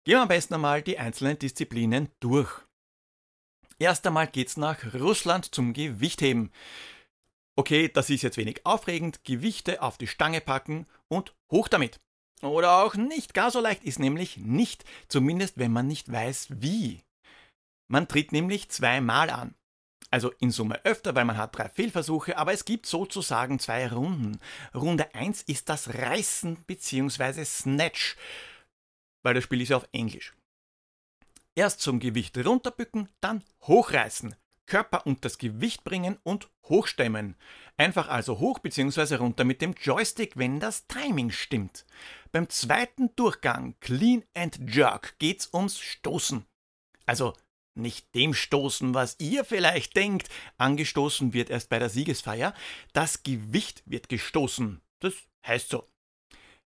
Gehen 0.05 0.17
wir 0.17 0.21
am 0.21 0.29
besten 0.29 0.53
einmal 0.53 0.83
die 0.83 0.99
einzelnen 0.99 1.39
Disziplinen 1.39 2.11
durch. 2.21 2.51
Erst 3.79 4.07
einmal 4.07 4.27
geht's 4.27 4.59
nach 4.59 4.93
Russland 4.93 5.55
zum 5.55 5.73
Gewichtheben. 5.73 6.53
Okay, 7.57 7.89
das 7.89 8.11
ist 8.11 8.21
jetzt 8.21 8.37
wenig 8.37 8.67
aufregend. 8.67 9.25
Gewichte 9.25 9.81
auf 9.81 9.97
die 9.97 10.07
Stange 10.07 10.43
packen 10.43 10.87
und 11.09 11.35
hoch 11.51 11.69
damit. 11.69 11.99
Oder 12.43 12.85
auch 12.85 12.95
nicht. 12.95 13.35
Gar 13.35 13.51
so 13.51 13.61
leicht 13.61 13.85
ist 13.85 13.99
nämlich 13.99 14.37
nicht, 14.37 14.85
zumindest 15.09 15.59
wenn 15.59 15.73
man 15.73 15.87
nicht 15.87 16.11
weiß 16.11 16.49
wie. 16.61 17.03
Man 17.89 18.09
tritt 18.09 18.33
nämlich 18.33 18.69
zweimal 18.69 19.31
an. 19.31 19.55
Also 20.11 20.31
in 20.41 20.51
Summe 20.51 20.83
öfter, 20.85 21.15
weil 21.15 21.27
man 21.27 21.37
hat 21.37 21.57
drei 21.57 21.69
Fehlversuche, 21.69 22.39
aber 22.39 22.53
es 22.53 22.65
gibt 22.65 22.87
sozusagen 22.87 23.59
zwei 23.59 23.89
Runden. 23.89 24.41
Runde 24.75 25.15
1 25.15 25.43
ist 25.43 25.69
das 25.69 25.95
Reißen 25.95 26.65
bzw. 26.67 27.45
Snatch, 27.45 28.17
weil 29.23 29.35
das 29.35 29.45
Spiel 29.45 29.61
ist 29.61 29.69
ja 29.69 29.77
auf 29.77 29.89
Englisch. 29.93 30.33
Erst 31.55 31.81
zum 31.81 31.99
Gewicht 31.99 32.39
runterbücken, 32.39 33.09
dann 33.21 33.45
hochreißen, 33.65 34.35
Körper 34.69 35.07
und 35.07 35.25
das 35.25 35.39
Gewicht 35.39 35.83
bringen 35.83 36.19
und 36.23 36.49
hochstemmen. 36.69 37.35
Einfach 37.77 38.09
also 38.09 38.39
hoch 38.39 38.61
bzw. 38.61 39.17
runter 39.17 39.45
mit 39.45 39.61
dem 39.61 39.73
Joystick, 39.73 40.37
wenn 40.37 40.61
das 40.61 40.87
Timing 40.87 41.31
stimmt. 41.33 41.85
Beim 42.31 42.49
zweiten 42.49 43.15
Durchgang 43.17 43.75
Clean 43.81 44.23
and 44.35 44.61
Jerk 44.73 45.19
geht's 45.19 45.53
ums 45.53 45.81
Stoßen. 45.81 46.45
Also 47.07 47.35
nicht 47.75 48.15
dem 48.15 48.35
Stoßen, 48.35 48.95
was 48.95 49.17
ihr 49.19 49.45
vielleicht 49.45 49.97
denkt. 49.97 50.29
Angestoßen 50.59 51.33
wird 51.33 51.49
erst 51.49 51.71
bei 51.71 51.79
der 51.79 51.89
Siegesfeier. 51.89 52.55
Das 52.93 53.23
Gewicht 53.23 53.83
wird 53.87 54.09
gestoßen. 54.09 54.81
Das 55.01 55.15
heißt 55.47 55.71
so. 55.71 55.89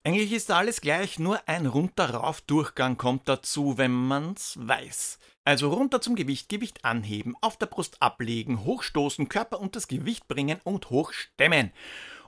Eigentlich 0.06 0.30
ist 0.30 0.52
alles 0.52 0.80
gleich, 0.80 1.18
nur 1.18 1.48
ein 1.48 1.66
runter-rauf-Durchgang 1.66 2.96
kommt 2.96 3.28
dazu, 3.28 3.76
wenn 3.76 3.90
man's 3.90 4.56
weiß. 4.56 5.18
Also 5.42 5.72
runter 5.72 6.00
zum 6.00 6.14
Gewicht, 6.14 6.48
Gewicht 6.48 6.84
anheben, 6.84 7.34
auf 7.40 7.56
der 7.56 7.66
Brust 7.66 8.00
ablegen, 8.00 8.64
hochstoßen, 8.64 9.28
Körper 9.28 9.58
und 9.58 9.74
das 9.74 9.88
Gewicht 9.88 10.28
bringen 10.28 10.60
und 10.62 10.90
hochstemmen. 10.90 11.72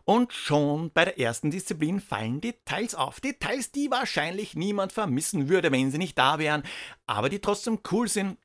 Und 0.05 0.33
schon 0.33 0.91
bei 0.91 1.05
der 1.05 1.21
ersten 1.21 1.53
Disziplin 1.53 2.01
fallen 2.01 2.41
Details 2.41 2.97
auf. 2.97 3.21
Details, 3.21 3.71
die 3.71 3.93
wahrscheinlich 3.93 4.57
niemand 4.57 4.91
vermissen 4.91 5.49
würde, 5.49 5.71
wenn 5.71 5.93
sie 5.93 5.99
nicht 5.99 6.19
da 6.19 6.41
wären, 6.41 6.65
aber 7.07 7.29
die 7.29 7.39
trotzdem 7.39 7.79
cool 7.93 8.09
sind 8.09 8.39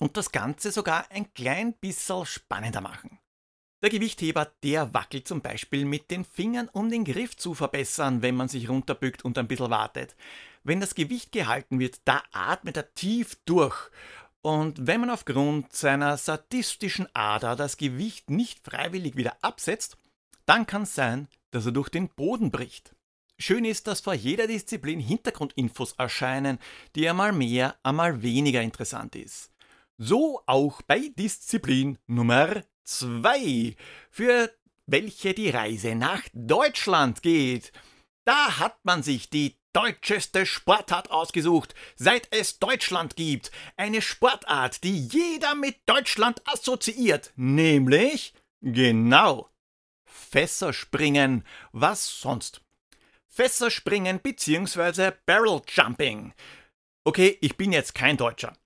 und 0.00 0.16
das 0.16 0.32
Ganze 0.32 0.72
sogar 0.72 1.08
ein 1.12 1.32
klein 1.32 1.74
bisschen 1.74 2.26
spannender 2.26 2.80
machen. 2.80 3.20
Der 3.84 3.90
Gewichtheber, 3.90 4.50
der 4.62 4.94
wackelt 4.94 5.28
zum 5.28 5.42
Beispiel 5.42 5.84
mit 5.84 6.10
den 6.10 6.24
Fingern, 6.24 6.70
um 6.72 6.88
den 6.88 7.04
Griff 7.04 7.36
zu 7.36 7.52
verbessern, 7.52 8.22
wenn 8.22 8.34
man 8.34 8.48
sich 8.48 8.70
runterbückt 8.70 9.26
und 9.26 9.36
ein 9.36 9.46
bisschen 9.46 9.68
wartet. 9.68 10.16
Wenn 10.62 10.80
das 10.80 10.94
Gewicht 10.94 11.32
gehalten 11.32 11.78
wird, 11.78 12.00
da 12.06 12.22
atmet 12.32 12.78
er 12.78 12.94
tief 12.94 13.36
durch. 13.44 13.76
Und 14.40 14.86
wenn 14.86 15.02
man 15.02 15.10
aufgrund 15.10 15.74
seiner 15.74 16.16
sadistischen 16.16 17.14
Ader 17.14 17.56
das 17.56 17.76
Gewicht 17.76 18.30
nicht 18.30 18.64
freiwillig 18.64 19.16
wieder 19.16 19.36
absetzt, 19.42 19.98
dann 20.46 20.66
kann 20.66 20.84
es 20.84 20.94
sein, 20.94 21.28
dass 21.50 21.66
er 21.66 21.72
durch 21.72 21.90
den 21.90 22.08
Boden 22.08 22.50
bricht. 22.50 22.96
Schön 23.38 23.66
ist, 23.66 23.86
dass 23.86 24.00
vor 24.00 24.14
jeder 24.14 24.46
Disziplin 24.46 24.98
Hintergrundinfos 24.98 25.92
erscheinen, 25.98 26.58
die 26.94 27.06
einmal 27.06 27.32
mehr, 27.32 27.76
einmal 27.82 28.22
weniger 28.22 28.62
interessant 28.62 29.14
ist. 29.14 29.50
So 29.98 30.40
auch 30.46 30.80
bei 30.80 31.10
Disziplin 31.18 31.98
Nummer 32.06 32.62
2, 32.84 33.76
für 34.10 34.50
welche 34.86 35.34
die 35.34 35.50
Reise 35.50 35.94
nach 35.94 36.22
Deutschland 36.32 37.22
geht. 37.22 37.72
Da 38.24 38.58
hat 38.58 38.84
man 38.84 39.02
sich 39.02 39.30
die 39.30 39.56
deutscheste 39.72 40.46
Sportart 40.46 41.10
ausgesucht, 41.10 41.74
seit 41.96 42.28
es 42.30 42.58
Deutschland 42.58 43.16
gibt. 43.16 43.50
Eine 43.76 44.00
Sportart, 44.00 44.84
die 44.84 45.06
jeder 45.06 45.54
mit 45.54 45.76
Deutschland 45.86 46.40
assoziiert, 46.46 47.32
nämlich 47.36 48.32
genau 48.62 49.50
Fässerspringen. 50.06 51.44
Was 51.72 52.20
sonst? 52.20 52.62
Fässerspringen 53.26 54.20
bzw. 54.20 55.12
Barrel 55.26 55.60
Jumping. 55.68 56.32
Okay, 57.04 57.36
ich 57.40 57.56
bin 57.56 57.72
jetzt 57.72 57.94
kein 57.94 58.16
Deutscher. 58.16 58.56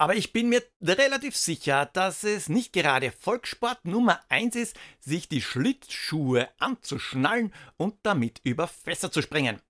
Aber 0.00 0.14
ich 0.14 0.32
bin 0.32 0.48
mir 0.48 0.62
relativ 0.80 1.36
sicher, 1.36 1.86
dass 1.86 2.22
es 2.22 2.48
nicht 2.48 2.72
gerade 2.72 3.10
Volkssport 3.10 3.84
Nummer 3.84 4.20
1 4.28 4.54
ist, 4.54 4.78
sich 5.00 5.28
die 5.28 5.42
Schlittschuhe 5.42 6.48
anzuschnallen 6.58 7.52
und 7.76 7.96
damit 8.04 8.40
über 8.44 8.68
Fässer 8.68 9.10
zu 9.10 9.22
springen. 9.22 9.60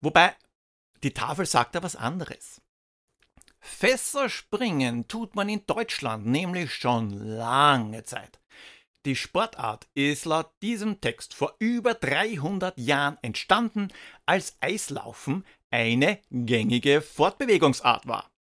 Wobei, 0.00 0.36
die 1.02 1.12
Tafel 1.12 1.46
sagt 1.46 1.74
da 1.74 1.82
was 1.82 1.96
anderes. 1.96 2.60
Fässer 3.58 4.28
springen 4.28 5.08
tut 5.08 5.34
man 5.34 5.48
in 5.48 5.66
Deutschland 5.66 6.26
nämlich 6.26 6.72
schon 6.72 7.10
lange 7.10 8.04
Zeit. 8.04 8.40
Die 9.04 9.16
Sportart 9.16 9.88
ist 9.94 10.26
laut 10.26 10.52
diesem 10.62 11.00
Text 11.00 11.34
vor 11.34 11.56
über 11.58 11.94
300 11.94 12.78
Jahren 12.78 13.18
entstanden, 13.22 13.88
als 14.26 14.56
Eislaufen 14.60 15.44
eine 15.70 16.20
gängige 16.30 17.00
Fortbewegungsart 17.00 18.06
war. 18.06 18.31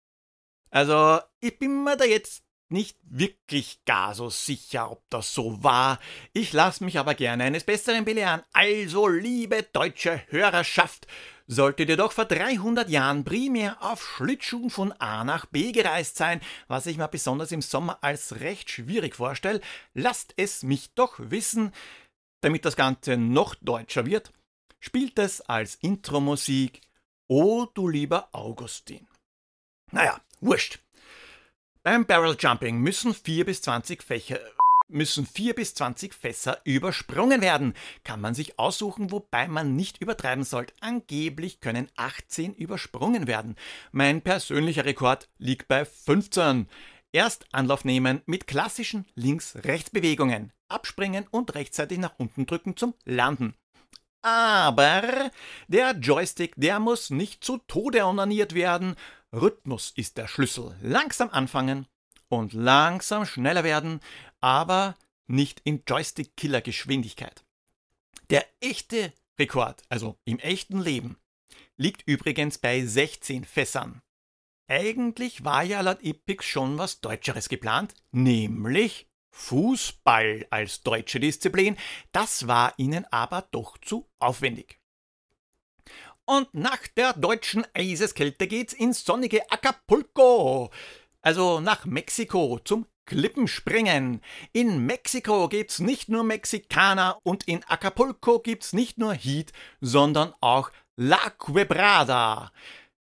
Also, 0.71 1.19
ich 1.39 1.59
bin 1.59 1.83
mir 1.83 1.97
da 1.97 2.05
jetzt 2.05 2.43
nicht 2.69 2.97
wirklich 3.03 3.83
gar 3.85 4.15
so 4.15 4.29
sicher, 4.29 4.89
ob 4.89 5.03
das 5.09 5.33
so 5.33 5.61
war. 5.63 5.99
Ich 6.33 6.53
lasse 6.53 6.83
mich 6.85 6.97
aber 6.97 7.13
gerne 7.13 7.43
eines 7.43 7.65
Besseren 7.65 8.05
belehren. 8.05 8.43
Also, 8.53 9.07
liebe 9.07 9.63
deutsche 9.63 10.21
Hörerschaft, 10.29 11.05
solltet 11.51 11.89
ihr 11.89 11.97
doch 11.97 12.13
vor 12.13 12.25
300 12.25 12.89
Jahren 12.89 13.25
primär 13.25 13.83
auf 13.83 14.01
Schlittschuhen 14.01 14.69
von 14.69 14.93
A 14.93 15.25
nach 15.25 15.45
B 15.45 15.73
gereist 15.73 16.15
sein, 16.15 16.39
was 16.69 16.85
ich 16.85 16.97
mir 16.97 17.09
besonders 17.09 17.51
im 17.51 17.61
Sommer 17.61 18.01
als 18.01 18.39
recht 18.39 18.69
schwierig 18.69 19.15
vorstelle, 19.15 19.59
lasst 19.93 20.33
es 20.37 20.63
mich 20.63 20.93
doch 20.93 21.15
wissen. 21.17 21.73
Damit 22.41 22.63
das 22.63 22.77
Ganze 22.77 23.17
noch 23.17 23.55
deutscher 23.55 24.05
wird, 24.05 24.31
spielt 24.79 25.19
es 25.19 25.41
als 25.41 25.75
Intro-Musik 25.75 26.81
O 27.27 27.65
du 27.65 27.87
lieber 27.89 28.29
Augustin. 28.31 29.07
Naja, 29.91 30.21
wurscht. 30.41 30.79
Beim 31.83 32.05
Barrel 32.05 32.35
Jumping 32.37 32.79
müssen 32.79 33.13
4 33.13 33.45
bis 33.45 33.61
20 33.61 34.03
Fächer 34.03 34.39
müssen 34.91 35.25
4 35.25 35.55
bis 35.55 35.73
20 35.73 36.13
Fässer 36.13 36.59
übersprungen 36.63 37.41
werden. 37.41 37.73
Kann 38.03 38.21
man 38.21 38.33
sich 38.33 38.59
aussuchen, 38.59 39.11
wobei 39.11 39.47
man 39.47 39.75
nicht 39.75 40.01
übertreiben 40.01 40.43
sollte. 40.43 40.73
Angeblich 40.81 41.61
können 41.61 41.89
18 41.95 42.53
übersprungen 42.53 43.27
werden. 43.27 43.55
Mein 43.91 44.21
persönlicher 44.21 44.85
Rekord 44.85 45.29
liegt 45.37 45.67
bei 45.67 45.85
15. 45.85 46.67
Erst 47.13 47.45
Anlauf 47.51 47.83
nehmen 47.83 48.21
mit 48.25 48.47
klassischen 48.47 49.05
Links-Rechts-Bewegungen. 49.15 50.53
Abspringen 50.69 51.27
und 51.29 51.55
rechtzeitig 51.55 51.97
nach 51.97 52.13
unten 52.17 52.45
drücken 52.45 52.77
zum 52.77 52.93
Landen. 53.03 53.55
Aber 54.21 55.31
der 55.67 55.93
Joystick, 55.93 56.53
der 56.55 56.79
muss 56.79 57.09
nicht 57.09 57.43
zu 57.43 57.57
Tode 57.57 58.05
onaniert 58.05 58.53
werden. 58.53 58.95
Rhythmus 59.33 59.91
ist 59.95 60.17
der 60.17 60.27
Schlüssel. 60.27 60.75
Langsam 60.81 61.29
anfangen 61.29 61.87
und 62.27 62.53
langsam 62.53 63.25
schneller 63.25 63.63
werden, 63.63 64.01
aber 64.41 64.95
nicht 65.27 65.61
in 65.63 65.83
Joystick-Killer-Geschwindigkeit. 65.87 67.45
Der 68.29 68.45
echte 68.59 69.13
Rekord, 69.39 69.83
also 69.89 70.17
im 70.25 70.39
echten 70.39 70.81
Leben, 70.81 71.17
liegt 71.77 72.07
übrigens 72.07 72.57
bei 72.57 72.85
16 72.85 73.45
Fässern. 73.45 74.01
Eigentlich 74.67 75.43
war 75.43 75.63
ja 75.63 75.81
laut 75.81 76.03
Epix 76.03 76.45
schon 76.45 76.77
was 76.77 77.01
Deutscheres 77.01 77.49
geplant, 77.49 77.93
nämlich 78.11 79.07
Fußball 79.31 80.45
als 80.49 80.83
deutsche 80.83 81.19
Disziplin, 81.19 81.77
das 82.11 82.47
war 82.47 82.73
ihnen 82.77 83.05
aber 83.11 83.47
doch 83.51 83.77
zu 83.77 84.09
aufwendig. 84.19 84.80
Und 86.31 86.53
nach 86.53 86.87
der 86.95 87.11
deutschen 87.11 87.67
Eiseskälte 87.73 88.47
geht's 88.47 88.71
ins 88.71 89.03
sonnige 89.03 89.51
Acapulco, 89.51 90.71
also 91.21 91.59
nach 91.59 91.83
Mexiko 91.83 92.57
zum 92.63 92.85
Klippenspringen. 93.05 94.21
In 94.53 94.85
Mexiko 94.85 95.49
gibt's 95.49 95.79
nicht 95.79 96.07
nur 96.07 96.23
Mexikaner 96.23 97.19
und 97.23 97.49
in 97.49 97.65
Acapulco 97.65 98.39
gibt's 98.39 98.71
nicht 98.71 98.97
nur 98.97 99.13
Heat, 99.13 99.51
sondern 99.81 100.33
auch 100.39 100.71
La 100.95 101.31
Quebrada. 101.31 102.53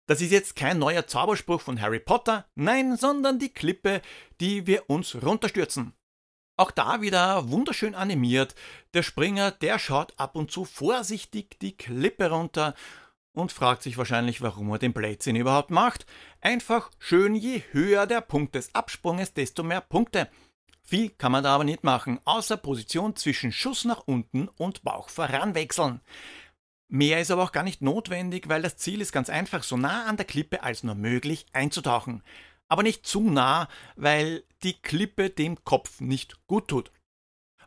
Das 0.06 0.22
ist 0.22 0.32
jetzt 0.32 0.56
kein 0.56 0.80
neuer 0.80 1.06
Zauberspruch 1.06 1.60
von 1.60 1.82
Harry 1.82 2.00
Potter, 2.00 2.46
nein, 2.56 2.96
sondern 2.96 3.40
die 3.40 3.54
Klippe, 3.54 4.02
die 4.40 4.68
wir 4.68 4.90
uns 4.90 5.22
runterstürzen. 5.22 5.92
Auch 6.56 6.72
da 6.72 7.02
wieder 7.02 7.50
wunderschön 7.50 7.94
animiert. 7.94 8.56
Der 8.94 9.04
Springer, 9.04 9.52
der 9.52 9.80
schaut 9.80 10.14
ab 10.18 10.38
und 10.38 10.50
zu 10.50 10.64
vorsichtig 10.64 11.60
die 11.60 11.76
Klippe 11.76 12.30
runter 12.30 12.74
und 13.38 13.52
fragt 13.52 13.84
sich 13.84 13.98
wahrscheinlich, 13.98 14.42
warum 14.42 14.70
er 14.72 14.80
den 14.80 14.94
Blödsinn 14.94 15.36
überhaupt 15.36 15.72
macht. 15.72 16.06
Einfach 16.42 16.92
schön, 17.00 17.36
je 17.36 17.62
höher 17.72 18.08
der 18.08 18.22
Punkt 18.22 18.56
des 18.56 18.74
Absprunges, 18.74 19.34
desto 19.34 19.64
mehr 19.64 19.82
Punkte. 19.82 20.30
Viel 20.84 21.10
kann 21.10 21.32
man 21.32 21.44
da 21.44 21.56
aber 21.56 21.64
nicht 21.64 21.84
machen, 21.84 22.20
außer 22.26 22.58
Position 22.58 23.16
zwischen 23.16 23.52
Schuss 23.52 23.86
nach 23.86 24.04
unten 24.06 24.48
und 24.48 24.84
Bauch 24.84 25.10
voranwechseln. 25.10 26.02
Mehr 26.90 27.20
ist 27.20 27.32
aber 27.32 27.44
auch 27.44 27.52
gar 27.52 27.64
nicht 27.64 27.82
notwendig, 27.82 28.48
weil 28.48 28.62
das 28.62 28.78
Ziel 28.78 29.02
ist 29.02 29.12
ganz 29.12 29.30
einfach, 29.30 29.64
so 29.64 29.76
nah 29.76 30.06
an 30.06 30.16
der 30.16 30.26
Klippe 30.26 30.64
als 30.64 30.84
nur 30.84 30.96
möglich 30.96 31.46
einzutauchen 31.52 32.24
aber 32.68 32.84
nicht 32.84 33.06
zu 33.06 33.22
nah, 33.22 33.68
weil 33.96 34.44
die 34.64 34.74
Klippe 34.74 35.30
dem 35.30 35.64
Kopf 35.64 36.02
nicht 36.02 36.46
gut 36.48 36.68
tut. 36.68 36.92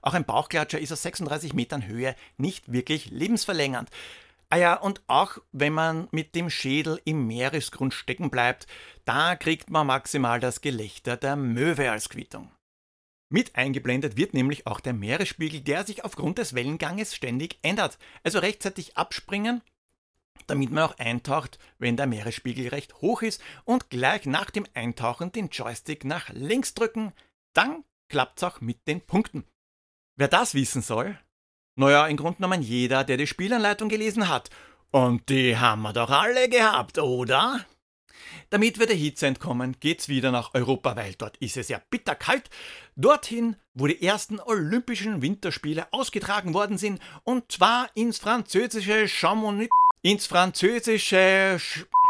Auch 0.03 0.15
ein 0.15 0.25
Bauchklatscher 0.25 0.79
ist 0.79 0.93
aus 0.93 1.03
36 1.03 1.53
Metern 1.53 1.87
Höhe 1.87 2.15
nicht 2.37 2.73
wirklich 2.73 3.11
lebensverlängernd. 3.11 3.91
Ah 4.51 4.57
ja, 4.57 4.75
und 4.75 5.01
auch 5.07 5.39
wenn 5.53 5.73
man 5.73 6.09
mit 6.11 6.35
dem 6.35 6.51
Schädel 6.51 7.01
im 7.05 7.27
Meeresgrund 7.27 7.95
stecken 7.95 8.31
bleibt, 8.31 8.67
da 9.05 9.37
kriegt 9.37 9.71
man 9.71 9.87
maximal 9.87 10.41
das 10.41 10.61
Gelächter 10.61 11.17
der 11.17 11.37
Möwe 11.37 11.91
als 11.91 12.09
Quittung. 12.09 12.51
Mit 13.33 13.55
eingeblendet 13.55 14.17
wird 14.17 14.35
nämlich 14.35 14.67
auch 14.67 14.81
der 14.81 14.93
Meeresspiegel, 14.93 15.61
der 15.61 15.85
sich 15.85 16.05
aufgrund 16.05 16.39
des 16.39 16.55
Wellenganges 16.55 17.15
ständig 17.15 17.61
ändert. 17.63 17.97
Also 18.25 18.41
rechtzeitig 18.41 18.97
abspringen 18.97 19.63
damit 20.51 20.71
man 20.71 20.85
auch 20.85 20.99
eintaucht, 20.99 21.59
wenn 21.79 21.97
der 21.97 22.07
Meeresspiegel 22.07 22.69
recht 22.69 22.95
hoch 23.01 23.23
ist 23.23 23.43
und 23.65 23.89
gleich 23.89 24.27
nach 24.27 24.51
dem 24.51 24.67
Eintauchen 24.75 25.31
den 25.33 25.49
Joystick 25.49 26.05
nach 26.05 26.29
links 26.31 26.75
drücken, 26.75 27.13
dann 27.53 27.85
klappt's 28.09 28.43
auch 28.43 28.61
mit 28.61 28.87
den 28.89 29.01
Punkten. 29.01 29.45
Wer 30.17 30.29
das 30.29 30.55
wissen 30.55 30.83
soll? 30.83 31.19
Naja, 31.77 32.07
im 32.07 32.17
Grunde 32.17 32.37
genommen 32.37 32.63
jeder, 32.63 33.05
der 33.05 33.17
die 33.17 33.27
Spielanleitung 33.27 33.89
gelesen 33.89 34.29
hat. 34.29 34.51
Und 34.91 35.29
die 35.29 35.57
haben 35.57 35.83
wir 35.83 35.93
doch 35.93 36.11
alle 36.11 36.49
gehabt, 36.49 36.99
oder? 36.99 37.65
Damit 38.51 38.79
wir 38.79 38.87
der 38.87 38.97
Hitze 38.97 39.27
entkommen, 39.27 39.77
geht's 39.79 40.09
wieder 40.09 40.33
nach 40.33 40.55
Europa, 40.55 40.97
weil 40.97 41.15
dort 41.15 41.37
ist 41.39 41.57
es 41.57 41.69
ja 41.69 41.81
bitterkalt. 41.91 42.51
Dorthin, 42.97 43.57
wo 43.75 43.87
die 43.87 44.03
ersten 44.03 44.41
Olympischen 44.41 45.23
Winterspiele 45.23 45.93
ausgetragen 45.93 46.53
worden 46.55 46.77
sind, 46.77 47.01
und 47.25 47.53
zwar 47.53 47.89
ins 47.95 48.19
französische 48.19 49.09
Chamonix 49.09 49.71
ins 50.03 50.27
Französische, 50.27 51.61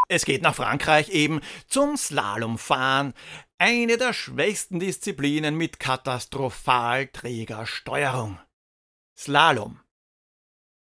es 0.09 0.25
geht 0.25 0.43
nach 0.43 0.55
Frankreich 0.55 1.09
eben, 1.11 1.41
zum 1.67 1.97
Slalomfahren. 1.97 3.15
Eine 3.59 3.97
der 3.97 4.13
schwächsten 4.13 4.81
Disziplinen 4.81 5.57
mit 5.57 5.81
katastrophal 5.81 7.09
träger 7.09 7.67
Steuerung. 7.67 8.39
Slalom. 9.17 9.81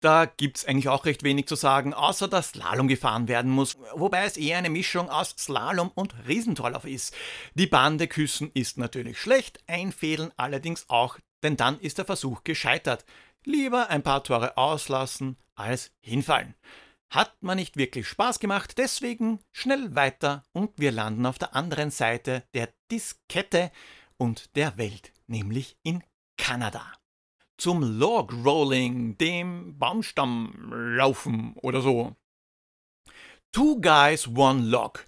Da 0.01 0.25
gibt's 0.25 0.65
eigentlich 0.65 0.89
auch 0.89 1.06
recht 1.06 1.23
wenig 1.23 1.47
zu 1.47 1.56
sagen, 1.56 1.93
außer 1.93 2.28
dass 2.28 2.49
Slalom 2.49 2.88
gefahren 2.88 3.28
werden 3.28 3.49
muss, 3.49 3.78
wobei 3.95 4.25
es 4.25 4.38
eher 4.38 4.60
eine 4.60 4.69
Mischung 4.69 5.10
aus 5.10 5.32
Slalom 5.32 5.91
und 5.95 6.13
Riesentorlauf 6.28 6.86
ist. 6.86 7.15
Die 7.56 7.65
Bande 7.65 8.08
küssen 8.08 8.51
ist 8.54 8.78
natürlich 8.78 9.19
schlecht, 9.19 9.63
einfädeln 9.67 10.32
allerdings 10.38 10.89
auch, 10.89 11.17
denn 11.41 11.58
dann 11.58 11.80
ist 11.80 11.97
der 11.97 12.06
Versuch 12.06 12.43
gescheitert. 12.43 13.04
Lieber 13.45 13.89
ein 13.89 14.04
paar 14.04 14.23
Tore 14.23 14.58
auslassen 14.58 15.38
als 15.56 15.91
hinfallen. 16.01 16.54
Hat 17.10 17.41
mir 17.41 17.56
nicht 17.56 17.78
wirklich 17.78 18.08
Spaß 18.08 18.39
gemacht, 18.39 18.78
deswegen 18.78 19.39
schnell 19.54 19.95
weiter 19.95 20.43
und 20.51 20.71
wir 20.78 20.91
landen 20.91 21.25
auf 21.25 21.39
der 21.39 21.56
anderen 21.56 21.89
Seite 21.89 22.43
der 22.54 22.69
Diskette 22.91 23.71
und 24.17 24.56
der 24.56 24.78
Welt, 24.78 25.13
nämlich 25.28 25.78
in 25.84 26.04
Kanada. 26.38 26.93
Zum 27.58 27.82
Log 28.00 28.34
Rolling, 28.44 29.18
dem 29.18 29.78
Baumstammlaufen 29.80 31.54
oder 31.62 31.82
so. 31.82 32.15
Two 33.52 33.80
Guys, 33.80 34.28
One 34.28 34.63
Log. 34.63 35.06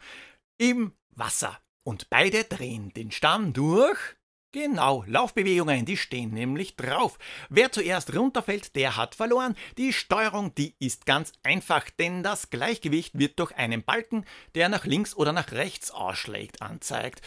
Im 0.57 0.93
Wasser. 1.11 1.59
Und 1.83 2.09
beide 2.09 2.43
drehen 2.45 2.93
den 2.93 3.11
Stamm 3.11 3.53
durch 3.53 4.17
Genau, 4.53 5.03
Laufbewegungen, 5.05 5.85
die 5.85 5.97
stehen 5.97 6.31
nämlich 6.31 6.77
drauf. 6.77 7.19
Wer 7.49 7.71
zuerst 7.71 8.15
runterfällt, 8.15 8.75
der 8.75 8.95
hat 8.95 9.13
verloren. 9.13 9.55
Die 9.77 9.91
Steuerung, 9.91 10.55
die 10.55 10.73
ist 10.79 11.05
ganz 11.05 11.33
einfach, 11.43 11.89
denn 11.89 12.23
das 12.23 12.49
Gleichgewicht 12.49 13.19
wird 13.19 13.39
durch 13.39 13.55
einen 13.55 13.83
Balken, 13.83 14.25
der 14.55 14.69
nach 14.69 14.85
links 14.85 15.15
oder 15.15 15.33
nach 15.33 15.51
rechts 15.51 15.91
ausschlägt, 15.91 16.61
anzeigt. 16.61 17.21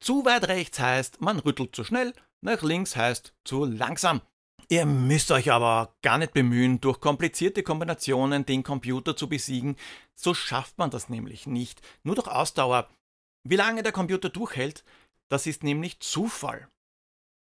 Zu 0.00 0.24
weit 0.24 0.48
rechts 0.48 0.80
heißt, 0.80 1.20
man 1.20 1.38
rüttelt 1.38 1.76
zu 1.76 1.84
schnell, 1.84 2.14
nach 2.40 2.62
links 2.62 2.96
heißt 2.96 3.34
zu 3.44 3.64
langsam. 3.66 4.22
Ihr 4.68 4.86
müsst 4.86 5.30
euch 5.30 5.50
aber 5.52 5.94
gar 6.02 6.18
nicht 6.18 6.32
bemühen, 6.32 6.80
durch 6.80 7.00
komplizierte 7.00 7.62
Kombinationen 7.62 8.46
den 8.46 8.62
Computer 8.62 9.16
zu 9.16 9.28
besiegen. 9.28 9.76
So 10.14 10.34
schafft 10.34 10.78
man 10.78 10.90
das 10.90 11.08
nämlich 11.08 11.46
nicht. 11.46 11.82
Nur 12.02 12.14
durch 12.14 12.28
Ausdauer. 12.28 12.88
Wie 13.42 13.56
lange 13.56 13.82
der 13.82 13.92
Computer 13.92 14.30
durchhält, 14.30 14.84
das 15.28 15.46
ist 15.46 15.62
nämlich 15.62 16.00
Zufall. 16.00 16.68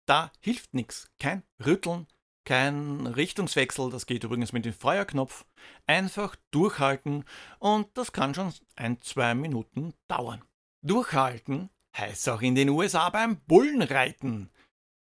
Da 0.07 0.33
hilft 0.41 0.75
nichts. 0.75 1.11
Kein 1.19 1.43
Rütteln, 1.65 2.07
kein 2.45 3.07
Richtungswechsel, 3.07 3.91
das 3.91 4.07
geht 4.07 4.25
übrigens 4.25 4.53
mit 4.53 4.65
dem 4.65 4.73
Feuerknopf. 4.73 5.45
Einfach 5.87 6.37
durchhalten 6.51 7.25
und 7.59 7.89
das 7.95 8.13
kann 8.13 8.35
schon 8.35 8.55
ein, 8.77 9.01
zwei 9.03 9.35
Minuten 9.35 9.93
dauern. 10.07 10.43
Durchhalten 10.83 11.69
heißt 11.97 12.29
auch 12.29 12.41
in 12.41 12.55
den 12.55 12.69
USA 12.69 13.11
beim 13.11 13.41
Bullenreiten. 13.41 14.51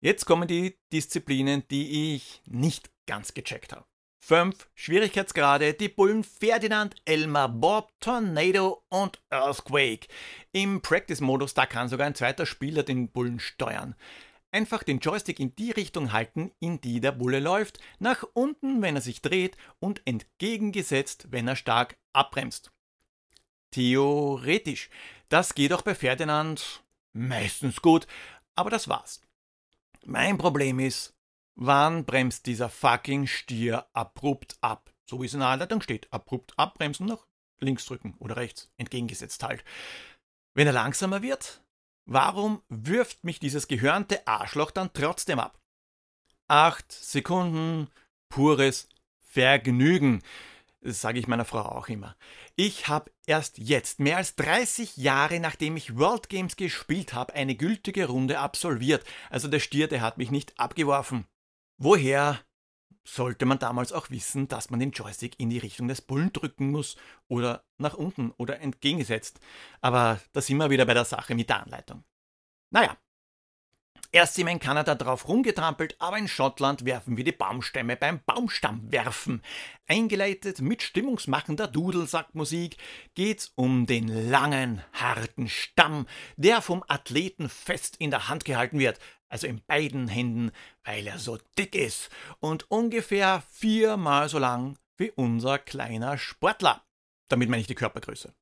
Jetzt 0.01 0.27
kommen 0.27 0.47
die 0.47 0.79
Disziplinen, 0.93 1.65
die 1.71 2.15
ich 2.15 2.41
nicht 2.47 2.91
ganz 3.07 3.35
gecheckt 3.35 3.73
habe. 3.73 3.85
Fünf 4.21 4.69
Schwierigkeitsgrade, 4.75 5.75
die 5.75 5.89
Bullen 5.89 6.23
Ferdinand, 6.23 6.95
Elmar, 7.05 7.49
Bob, 7.49 7.91
Tornado 7.99 8.85
und 8.91 9.21
Earthquake. 9.31 10.07
Im 10.53 10.83
Practice-Modus, 10.83 11.55
da 11.55 11.67
kann 11.67 11.89
sogar 11.89 12.07
ein 12.07 12.15
zweiter 12.15 12.47
Spieler 12.47 12.85
den 12.85 13.11
Bullen 13.11 13.41
steuern. 13.41 13.97
Einfach 14.53 14.85
den 14.85 15.01
Joystick 15.01 15.41
in 15.41 15.57
die 15.57 15.73
Richtung 15.73 16.13
halten, 16.13 16.53
in 16.61 16.81
die 16.81 17.01
der 17.01 17.13
Bulle 17.13 17.41
läuft, 17.41 17.81
nach 17.99 18.25
unten, 18.35 18.83
wenn 18.83 18.95
er 18.95 19.03
sich 19.03 19.21
dreht 19.21 19.57
und 19.81 20.03
entgegengesetzt, 20.05 21.27
wenn 21.31 21.49
er 21.49 21.57
stark 21.57 21.97
abbremst. 22.13 22.71
Theoretisch. 23.73 24.91
Das 25.29 25.55
geht 25.55 25.73
auch 25.73 25.83
bei 25.83 25.95
Ferdinand 25.95 26.85
meistens 27.13 27.83
gut, 27.83 28.07
aber 28.55 28.71
das 28.71 28.89
war's. 28.89 29.23
Mein 30.11 30.38
Problem 30.38 30.79
ist, 30.79 31.14
wann 31.55 32.07
bremst 32.07 32.47
dieser 32.47 32.71
fucking 32.71 33.27
Stier 33.27 33.85
abrupt 33.92 34.57
ab? 34.62 34.90
So 35.05 35.21
wie 35.21 35.27
es 35.27 35.35
in 35.35 35.40
der 35.40 35.51
Anleitung 35.51 35.83
steht. 35.83 36.11
Abrupt 36.11 36.55
abbremsen, 36.57 37.05
nach 37.05 37.27
links 37.61 37.85
drücken 37.85 38.14
oder 38.18 38.37
rechts, 38.37 38.71
entgegengesetzt 38.79 39.42
halt. 39.42 39.62
Wenn 40.55 40.66
er 40.66 40.73
langsamer 40.73 41.21
wird, 41.21 41.62
warum 42.07 42.62
wirft 42.71 43.23
mich 43.23 43.38
dieses 43.38 43.68
gehörnte 43.68 44.27
Arschloch 44.27 44.71
dann 44.71 44.94
trotzdem 44.94 45.38
ab? 45.38 45.61
Acht 46.47 46.90
Sekunden 46.90 47.88
pures 48.31 48.88
Vergnügen. 49.18 50.23
Das 50.81 51.01
sage 51.01 51.19
ich 51.19 51.27
meiner 51.27 51.45
Frau 51.45 51.61
auch 51.61 51.88
immer. 51.88 52.17
Ich 52.55 52.87
habe 52.88 53.11
erst 53.27 53.59
jetzt, 53.59 53.99
mehr 53.99 54.17
als 54.17 54.37
30 54.37 54.97
Jahre 54.97 55.41
nachdem 55.41 55.77
ich 55.77 55.97
World 55.99 56.29
Games 56.29 56.57
gespielt 56.57 57.14
habe, 57.14 57.35
eine 57.35 57.57
gültige 57.57 58.07
Runde 58.07 58.38
absolviert. 58.38 59.05
Also 59.29 59.49
der 59.49 59.61
Stier, 59.61 59.88
der 59.88 60.03
hat 60.03 60.19
mich 60.19 60.31
nicht 60.31 60.59
abgeworfen. 60.59 61.27
Woher 61.79 62.38
sollte 63.09 63.47
man 63.47 63.59
damals 63.59 63.93
auch 63.93 64.11
wissen, 64.11 64.49
dass 64.49 64.71
man 64.71 64.81
den 64.81 64.91
Joystick 64.91 65.41
in 65.41 65.51
die 65.51 65.59
Richtung 65.59 65.88
des 65.88 66.03
Bullen 66.03 66.33
drücken 66.33 66.71
muss 66.71 66.97
oder 67.27 67.64
nach 67.79 67.95
unten 67.95 68.33
oder 68.33 68.61
entgegengesetzt. 68.61 69.41
Aber 69.81 70.21
da 70.33 70.41
sind 70.41 70.59
wir 70.59 70.71
wieder 70.71 70.85
bei 70.85 70.95
der 70.95 71.05
Sache 71.05 71.35
mit 71.35 71.49
der 71.49 71.62
Anleitung. 71.62 72.05
Naja, 72.71 72.97
Erst 74.11 74.35
sind 74.35 74.47
wir 74.47 74.53
in 74.53 74.59
Kanada 74.59 74.94
drauf 74.94 75.29
rumgetrampelt, 75.29 75.97
aber 75.99 76.16
in 76.16 76.29
Schottland 76.29 76.87
werfen 76.87 77.18
wir 77.18 77.25
die 77.25 77.33
Baumstämme 77.33 77.94
beim 77.94 78.21
Baumstammwerfen. 78.25 79.42
Eingeleitet 79.87 80.62
mit 80.62 80.83
stimmungsmachender 80.83 81.66
Dudelsackmusik 81.66 82.79
geht's 83.14 83.53
um 83.55 83.85
den 83.85 84.09
langen, 84.09 84.83
harten 84.94 85.51
Stamm, 85.51 86.07
der 86.38 86.62
vom 86.62 86.83
Athleten 86.88 87.51
fest 87.51 87.97
in 87.99 88.11
der 88.11 88.31
Hand 88.31 88.47
gehalten 88.47 88.79
wird, 88.79 88.99
also 89.29 89.47
in 89.47 89.62
beiden 89.66 90.09
Händen, 90.09 90.53
weil 90.85 91.07
er 91.07 91.18
so 91.18 91.37
dick 91.59 91.75
ist 91.75 92.09
und 92.40 92.71
ungefähr 92.71 93.42
viermal 93.51 94.31
so 94.31 94.38
lang 94.38 94.79
wie 94.97 95.11
unser 95.11 95.59
kleiner 95.59 96.16
Sportler. 96.16 96.83
Damit 97.29 97.51
meine 97.51 97.61
ich 97.61 97.66
die 97.66 97.75
Körpergröße. 97.75 98.35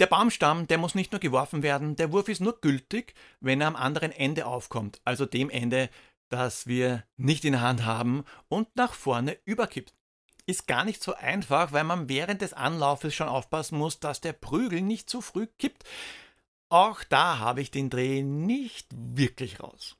Der 0.00 0.06
Baumstamm, 0.06 0.66
der 0.66 0.78
muss 0.78 0.96
nicht 0.96 1.12
nur 1.12 1.20
geworfen 1.20 1.62
werden, 1.62 1.94
der 1.94 2.10
Wurf 2.10 2.28
ist 2.28 2.40
nur 2.40 2.60
gültig, 2.60 3.14
wenn 3.40 3.60
er 3.60 3.68
am 3.68 3.76
anderen 3.76 4.10
Ende 4.10 4.46
aufkommt, 4.46 5.00
also 5.04 5.24
dem 5.24 5.50
Ende, 5.50 5.88
das 6.30 6.66
wir 6.66 7.04
nicht 7.16 7.44
in 7.44 7.52
der 7.52 7.60
Hand 7.60 7.84
haben 7.84 8.24
und 8.48 8.74
nach 8.74 8.92
vorne 8.92 9.38
überkippt. 9.44 9.94
Ist 10.46 10.66
gar 10.66 10.84
nicht 10.84 11.02
so 11.02 11.14
einfach, 11.14 11.72
weil 11.72 11.84
man 11.84 12.08
während 12.08 12.42
des 12.42 12.52
Anlaufes 12.52 13.14
schon 13.14 13.28
aufpassen 13.28 13.78
muss, 13.78 14.00
dass 14.00 14.20
der 14.20 14.32
Prügel 14.32 14.82
nicht 14.82 15.08
zu 15.08 15.20
früh 15.20 15.46
kippt. 15.58 15.84
Auch 16.68 17.04
da 17.04 17.38
habe 17.38 17.60
ich 17.60 17.70
den 17.70 17.88
Dreh 17.88 18.22
nicht 18.22 18.88
wirklich 18.92 19.60
raus. 19.60 19.96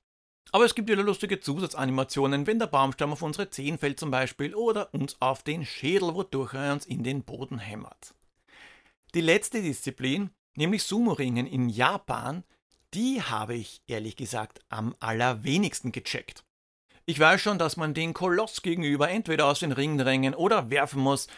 Aber 0.51 0.65
es 0.65 0.75
gibt 0.75 0.89
wieder 0.89 1.03
lustige 1.03 1.41
Zusatzanimationen, 1.41 2.47
wenn 2.47 2.59
der 2.59 2.67
Baumstamm 2.67 3.13
auf 3.13 3.23
unsere 3.23 3.51
Zehen 3.51 3.79
fällt 3.79 3.99
zum 3.99 4.11
Beispiel 4.11 4.55
oder 4.55 4.93
uns 4.93 5.21
auf 5.21 5.45
den 5.45 5.65
Schädel, 5.65 6.15
wodurch 6.15 6.55
er 6.55 6.73
uns 6.73 6.85
in 6.85 7.05
den 7.05 7.23
Boden 7.23 7.59
hämmert. 7.59 8.15
Die 9.15 9.21
letzte 9.21 9.63
Disziplin, 9.63 10.31
nämlich 10.57 10.83
Sumo-Ringen 10.83 11.47
in 11.47 11.69
Japan, 11.69 12.43
die 12.95 13.23
habe 13.23 13.55
ich 13.55 13.81
ehrlich 13.87 14.17
gesagt 14.17 14.61
am 14.69 14.97
allerwenigsten 14.99 15.93
gecheckt. 15.93 16.45
Ich 17.07 17.21
weiß 17.21 17.41
schon, 17.41 17.59
dass 17.59 17.77
man 17.77 17.95
den 17.95 18.13
Koloss 18.13 18.63
gegenüber 18.63 19.09
entweder 19.09 19.47
aus 19.47 19.61
den 19.61 19.71
Ringen 19.71 19.99
drängen 19.99 20.35
oder 20.35 20.71
werfen 20.71 21.01
muss. 21.01 21.29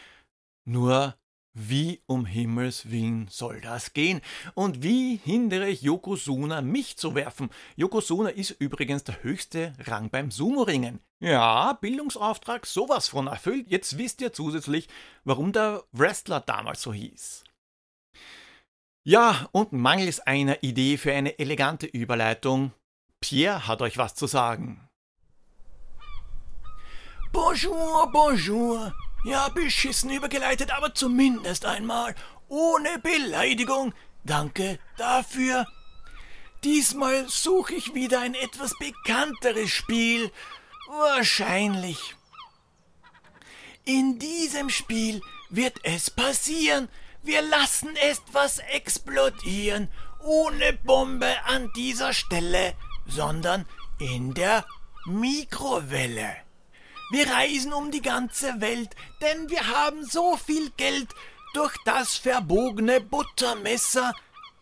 Nur 0.65 1.17
wie 1.53 2.03
um 2.07 2.25
Himmels 2.25 2.91
Willen 2.91 3.29
soll 3.29 3.61
das 3.61 3.93
gehen? 3.93 4.23
Und 4.55 4.83
wie 4.83 5.17
hindere 5.17 5.69
ich 5.69 5.83
Yokozuna, 5.83 6.62
mich 6.62 6.97
zu 6.97 7.15
werfen? 7.15 7.51
Yokozuna 7.77 8.31
ist 8.31 8.51
übrigens 8.59 9.05
der 9.05 9.23
höchste 9.23 9.75
Rang 9.85 10.09
beim 10.09 10.31
Sumo-Ringen. 10.31 11.01
Ja, 11.21 11.75
Bildungsauftrag 11.75 12.65
sowas 12.65 13.09
von 13.09 13.27
erfüllt. 13.27 13.69
Jetzt 13.69 13.99
wisst 13.99 14.21
ihr 14.23 14.33
zusätzlich, 14.33 14.89
warum 15.25 15.53
der 15.53 15.85
Wrestler 15.93 16.41
damals 16.41 16.81
so 16.81 16.93
hieß. 16.93 17.46
Ja, 19.09 19.49
und 19.53 19.73
mangels 19.73 20.19
einer 20.19 20.64
Idee 20.64 20.97
für 20.97 21.12
eine 21.12 21.38
elegante 21.38 21.87
Überleitung, 21.87 22.73
Pierre 23.21 23.69
hat 23.69 23.81
euch 23.81 23.99
was 23.99 24.16
zu 24.16 24.27
sagen. 24.27 24.88
Bonjour, 27.31 28.11
bonjour. 28.11 28.92
Ja, 29.25 29.49
beschissen 29.51 30.11
übergeleitet, 30.11 30.73
aber 30.73 30.92
zumindest 30.92 31.66
einmal 31.66 32.16
ohne 32.49 32.99
Beleidigung. 32.99 33.95
Danke 34.25 34.81
dafür. 34.97 35.69
Diesmal 36.64 37.29
suche 37.29 37.75
ich 37.75 37.95
wieder 37.95 38.23
ein 38.23 38.35
etwas 38.35 38.77
bekannteres 38.77 39.71
Spiel. 39.71 40.33
Wahrscheinlich. 40.88 42.16
In 43.85 44.19
diesem 44.19 44.69
Spiel 44.69 45.21
wird 45.49 45.79
es 45.85 46.11
passieren, 46.11 46.88
wir 47.27 47.43
lassen 47.43 47.95
etwas 47.97 48.59
explodieren, 48.59 49.89
ohne 50.21 50.73
Bombe 50.73 51.35
an 51.45 51.71
dieser 51.75 52.12
Stelle, 52.12 52.75
sondern 53.07 53.67
in 53.99 54.35
der 54.35 54.65
Mikrowelle. 55.07 56.37
Wir 57.11 57.31
reisen 57.31 57.73
um 57.73 57.91
die 57.91 58.03
ganze 58.03 58.61
Welt, 58.61 58.91
denn 59.21 59.49
wir 59.51 59.67
haben 59.69 60.05
so 60.05 60.37
viel 60.37 60.71
Geld 60.77 61.09
durch 61.55 61.75
das 61.85 62.17
verbogene 62.17 63.01
Buttermesser. 63.01 64.12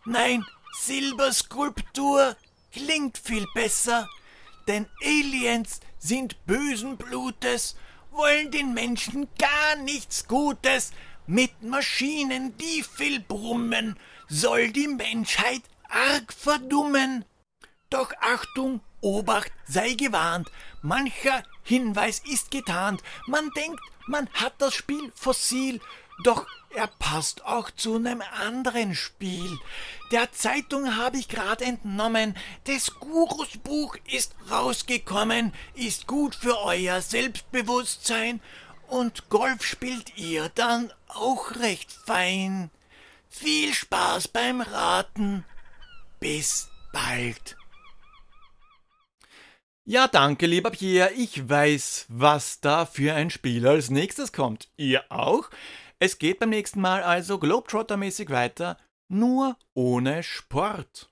Nein, 0.05 0.45
Silberskulptur 0.79 2.35
klingt 2.71 3.17
viel 3.17 3.45
besser, 3.53 4.07
denn 4.67 4.87
Aliens 5.03 5.79
sind 5.97 6.45
bösen 6.45 6.97
Blutes, 6.97 7.75
wollen 8.11 8.51
den 8.51 8.73
Menschen 8.73 9.27
gar 9.37 9.75
nichts 9.77 10.27
Gutes, 10.27 10.91
mit 11.27 11.63
Maschinen, 11.63 12.57
die 12.57 12.83
viel 12.83 13.19
brummen, 13.19 13.97
soll 14.27 14.69
die 14.71 14.87
Menschheit 14.87 15.61
arg 15.89 16.33
verdummen. 16.33 17.25
Doch 17.89 18.11
Achtung, 18.21 18.81
Obacht, 19.01 19.51
sei 19.67 19.93
gewarnt, 19.93 20.51
mancher 20.81 21.43
Hinweis 21.63 22.21
ist 22.31 22.51
getarnt. 22.51 23.01
Man 23.27 23.49
denkt, 23.55 23.79
man 24.07 24.27
hat 24.33 24.53
das 24.59 24.73
Spiel 24.73 25.11
fossil, 25.15 25.79
doch 26.23 26.47
er 26.75 26.87
passt 26.87 27.45
auch 27.45 27.71
zu 27.71 27.99
nem 27.99 28.21
anderen 28.21 28.95
Spiel. 28.95 29.57
Der 30.11 30.31
Zeitung 30.33 30.97
habe 30.97 31.17
ich 31.17 31.29
grad 31.29 31.61
entnommen, 31.61 32.35
des 32.67 32.95
Gurus 32.95 33.57
Buch 33.63 33.95
ist 34.11 34.35
rausgekommen, 34.51 35.53
ist 35.73 36.05
gut 36.05 36.35
für 36.35 36.59
euer 36.59 37.01
Selbstbewusstsein 37.01 38.41
und 38.87 39.29
Golf 39.29 39.63
spielt 39.63 40.17
ihr 40.17 40.49
dann 40.55 40.91
auch 41.07 41.55
recht 41.55 41.91
fein. 41.91 42.69
Viel 43.29 43.73
Spaß 43.73 44.29
beim 44.29 44.61
Raten. 44.61 45.45
Bis 46.19 46.69
bald. 46.93 47.57
Ja, 49.87 50.07
danke, 50.07 50.47
lieber 50.47 50.71
Pierre. 50.71 51.11
Ich 51.13 51.47
weiß, 51.47 52.07
was 52.09 52.59
da 52.59 52.85
für 52.85 53.13
ein 53.13 53.29
Spiel 53.29 53.67
als 53.67 53.91
nächstes 53.91 54.31
kommt. 54.31 54.69
Ihr 54.77 55.03
auch? 55.09 55.49
Es 55.99 56.17
geht 56.17 56.39
beim 56.39 56.49
nächsten 56.49 56.81
Mal 56.81 57.03
also 57.03 57.35
Globetrotter-mäßig 57.37 58.29
weiter, 58.29 58.77
nur 59.07 59.57
ohne 59.73 60.23
Sport. 60.23 61.09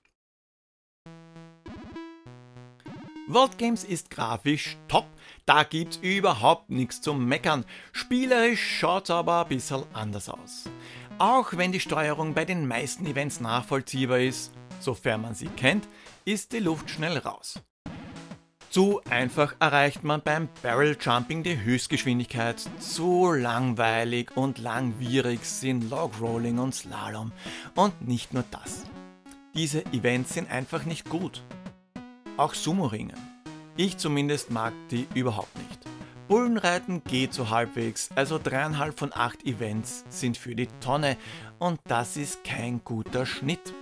World 3.28 3.56
Games 3.56 3.84
ist 3.84 4.10
grafisch 4.10 4.76
top, 4.88 5.06
da 5.46 5.62
gibt's 5.62 5.98
überhaupt 5.98 6.70
nichts 6.70 7.00
zum 7.00 7.26
Meckern. 7.26 7.64
Spielerisch 7.92 8.78
schaut's 8.78 9.10
aber 9.10 9.42
ein 9.42 9.48
bisschen 9.48 9.84
anders 9.92 10.28
aus. 10.28 10.64
Auch 11.18 11.52
wenn 11.52 11.72
die 11.72 11.80
Steuerung 11.80 12.34
bei 12.34 12.44
den 12.44 12.66
meisten 12.66 13.06
Events 13.06 13.40
nachvollziehbar 13.40 14.20
ist, 14.20 14.52
sofern 14.80 15.22
man 15.22 15.34
sie 15.34 15.48
kennt, 15.48 15.86
ist 16.24 16.52
die 16.52 16.58
Luft 16.58 16.90
schnell 16.90 17.18
raus. 17.18 17.60
Zu 18.70 19.00
einfach 19.08 19.54
erreicht 19.60 20.02
man 20.02 20.20
beim 20.20 20.48
Barrel 20.60 20.96
Jumping 21.00 21.44
die 21.44 21.60
Höchstgeschwindigkeit. 21.60 22.60
Zu 22.80 23.32
langweilig 23.32 24.36
und 24.36 24.58
langwierig 24.58 25.44
sind 25.44 25.90
Log 25.90 26.20
Rolling 26.20 26.58
und 26.58 26.74
Slalom. 26.74 27.30
Und 27.76 28.08
nicht 28.08 28.34
nur 28.34 28.44
das. 28.50 28.84
Diese 29.54 29.86
Events 29.92 30.34
sind 30.34 30.50
einfach 30.50 30.86
nicht 30.86 31.08
gut. 31.08 31.44
Auch 32.36 32.54
Sumo-Ringen. 32.54 33.33
Ich 33.76 33.98
zumindest 33.98 34.52
mag 34.52 34.72
die 34.92 35.08
überhaupt 35.14 35.56
nicht. 35.58 35.80
Bullenreiten 36.28 37.02
geht 37.02 37.34
so 37.34 37.50
halbwegs, 37.50 38.08
also 38.14 38.38
dreieinhalb 38.42 38.96
von 38.96 39.12
acht 39.12 39.44
Events 39.44 40.04
sind 40.08 40.36
für 40.36 40.54
die 40.54 40.68
Tonne 40.80 41.16
und 41.58 41.80
das 41.88 42.16
ist 42.16 42.44
kein 42.44 42.82
guter 42.84 43.26
Schnitt. 43.26 43.74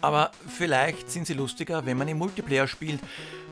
Aber 0.00 0.32
vielleicht 0.48 1.08
sind 1.08 1.28
sie 1.28 1.34
lustiger, 1.34 1.86
wenn 1.86 1.96
man 1.96 2.08
im 2.08 2.18
Multiplayer 2.18 2.66
spielt, 2.66 3.00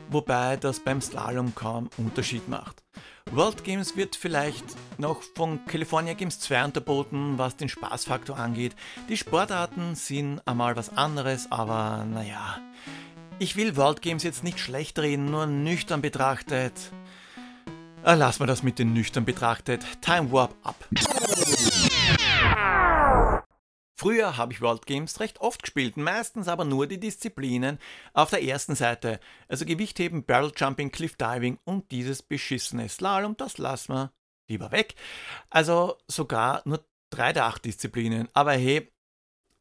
wobei 0.09 0.57
das 0.57 0.81
beim 0.81 0.99
Slalom 1.01 1.55
kaum 1.55 1.89
Unterschied 1.97 2.49
macht. 2.49 2.83
World 3.31 3.63
Games 3.63 3.95
wird 3.95 4.17
vielleicht 4.17 4.65
noch 4.99 5.21
von 5.35 5.65
California 5.65 6.13
Games 6.13 6.39
2 6.41 6.65
unterboten, 6.65 7.37
was 7.37 7.55
den 7.55 7.69
Spaßfaktor 7.69 8.37
angeht. 8.37 8.75
Die 9.07 9.17
Sportarten 9.17 9.95
sind 9.95 10.45
einmal 10.45 10.75
was 10.75 10.95
anderes, 10.95 11.49
aber 11.49 12.05
naja. 12.05 12.59
Ich 13.37 13.57
will 13.57 13.75
World 13.75 14.01
Games 14.01 14.23
jetzt 14.23 14.45
nicht 14.45 14.59
schlecht 14.59 14.97
reden, 14.97 15.25
nur 15.25 15.45
nüchtern 15.45 16.01
betrachtet. 16.01 16.93
Ah, 18.01 18.13
lass 18.13 18.39
mal 18.39 18.45
das 18.45 18.63
mit 18.63 18.79
den 18.79 18.93
nüchtern 18.93 19.25
betrachtet. 19.25 19.83
Time 20.01 20.31
Warp 20.31 20.55
ab. 20.63 20.87
Früher 23.97 24.37
habe 24.37 24.53
ich 24.53 24.61
World 24.61 24.85
Games 24.85 25.19
recht 25.19 25.41
oft 25.41 25.63
gespielt, 25.63 25.97
meistens 25.97 26.47
aber 26.47 26.63
nur 26.63 26.87
die 26.87 26.99
Disziplinen 26.99 27.77
auf 28.13 28.29
der 28.29 28.43
ersten 28.43 28.75
Seite, 28.75 29.19
also 29.49 29.65
Gewichtheben, 29.65 30.23
Barrel 30.23 30.53
Jumping, 30.55 30.91
Cliff 30.91 31.17
Diving 31.17 31.59
und 31.65 31.91
dieses 31.91 32.21
beschissene 32.21 32.87
Slalom, 32.87 33.35
das 33.35 33.57
lassen 33.57 33.93
wir 33.93 34.13
lieber 34.47 34.71
weg. 34.71 34.95
Also 35.49 35.97
sogar 36.07 36.61
nur 36.63 36.85
drei 37.09 37.33
der 37.33 37.45
acht 37.45 37.65
Disziplinen, 37.65 38.29
aber 38.33 38.53
hey, 38.53 38.91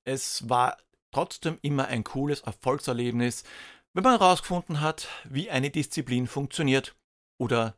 es 0.05 0.49
war 0.49 0.77
trotzdem 1.14 1.59
immer 1.62 1.87
ein 1.87 2.05
cooles 2.05 2.40
Erfolgserlebnis, 2.40 3.44
wenn 3.92 4.03
man 4.03 4.18
herausgefunden 4.18 4.81
hat, 4.81 5.09
wie 5.24 5.50
eine 5.50 5.70
Disziplin 5.70 6.27
funktioniert 6.27 6.96
oder 7.38 7.77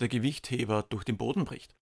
der 0.00 0.08
Gewichtheber 0.08 0.84
durch 0.88 1.04
den 1.04 1.18
Boden 1.18 1.44
bricht. 1.44 1.74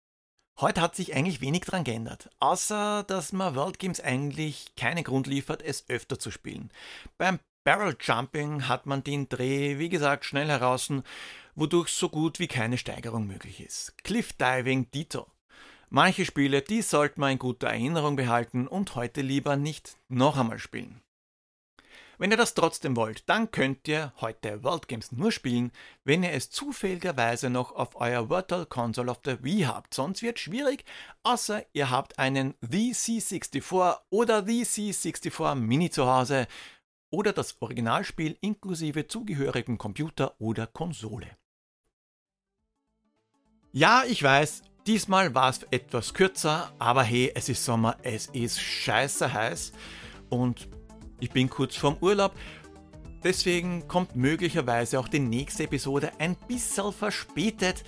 Heute 0.58 0.80
hat 0.80 0.96
sich 0.96 1.14
eigentlich 1.14 1.40
wenig 1.40 1.62
dran 1.62 1.84
geändert, 1.84 2.30
außer 2.40 3.04
dass 3.04 3.32
man 3.32 3.54
World 3.54 3.78
Games 3.78 4.00
eigentlich 4.00 4.74
keinen 4.74 5.04
Grund 5.04 5.26
liefert, 5.26 5.62
es 5.62 5.88
öfter 5.88 6.18
zu 6.18 6.30
spielen. 6.30 6.72
Beim 7.18 7.38
Barrel 7.64 7.96
Jumping 8.00 8.66
hat 8.66 8.86
man 8.86 9.04
den 9.04 9.28
Dreh, 9.28 9.78
wie 9.78 9.88
gesagt, 9.88 10.24
schnell 10.24 10.48
heraus, 10.48 10.90
wodurch 11.54 11.90
so 11.90 12.08
gut 12.08 12.38
wie 12.38 12.48
keine 12.48 12.78
Steigerung 12.78 13.26
möglich 13.26 13.60
ist. 13.60 13.96
Cliff 14.02 14.32
Diving 14.32 14.90
Dito. 14.90 15.26
Manche 15.88 16.24
Spiele, 16.24 16.62
die 16.62 16.82
sollte 16.82 17.20
man 17.20 17.32
in 17.32 17.38
guter 17.38 17.68
Erinnerung 17.68 18.16
behalten 18.16 18.66
und 18.66 18.94
heute 18.96 19.20
lieber 19.20 19.56
nicht 19.56 19.96
noch 20.08 20.36
einmal 20.36 20.58
spielen. 20.58 21.00
Wenn 22.18 22.30
ihr 22.30 22.36
das 22.38 22.54
trotzdem 22.54 22.96
wollt, 22.96 23.28
dann 23.28 23.50
könnt 23.50 23.86
ihr 23.86 24.12
heute 24.20 24.64
World 24.64 24.88
Games 24.88 25.12
nur 25.12 25.30
spielen, 25.30 25.70
wenn 26.02 26.22
ihr 26.22 26.32
es 26.32 26.50
zufälligerweise 26.50 27.50
noch 27.50 27.72
auf 27.72 28.00
euer 28.00 28.30
Virtual 28.30 28.64
Console 28.64 29.10
auf 29.10 29.20
der 29.20 29.44
Wii 29.44 29.62
habt. 29.62 29.92
Sonst 29.92 30.22
wird 30.22 30.36
es 30.36 30.42
schwierig, 30.42 30.84
außer 31.22 31.64
ihr 31.74 31.90
habt 31.90 32.18
einen 32.18 32.54
The 32.62 32.92
C64 32.92 33.98
oder 34.08 34.44
The 34.46 34.62
C64 34.62 35.54
Mini 35.56 35.90
zu 35.90 36.06
Hause 36.06 36.48
oder 37.10 37.32
das 37.34 37.60
Originalspiel 37.60 38.38
inklusive 38.40 39.06
zugehörigem 39.06 39.76
Computer 39.76 40.34
oder 40.40 40.66
Konsole. 40.66 41.36
Ja, 43.72 44.04
ich 44.08 44.22
weiß, 44.22 44.62
diesmal 44.86 45.34
war 45.34 45.50
es 45.50 45.60
etwas 45.70 46.14
kürzer, 46.14 46.72
aber 46.78 47.02
hey, 47.02 47.32
es 47.34 47.48
ist 47.48 47.64
Sommer, 47.64 47.96
es 48.02 48.26
ist 48.26 48.60
scheiße 48.60 49.32
heiß 49.32 49.72
und 50.28 50.68
ich 51.20 51.30
bin 51.30 51.50
kurz 51.50 51.76
vorm 51.76 51.96
Urlaub, 52.00 52.32
deswegen 53.24 53.88
kommt 53.88 54.14
möglicherweise 54.14 55.00
auch 55.00 55.08
die 55.08 55.18
nächste 55.18 55.64
Episode 55.64 56.12
ein 56.18 56.36
bisschen 56.48 56.92
verspätet. 56.92 57.84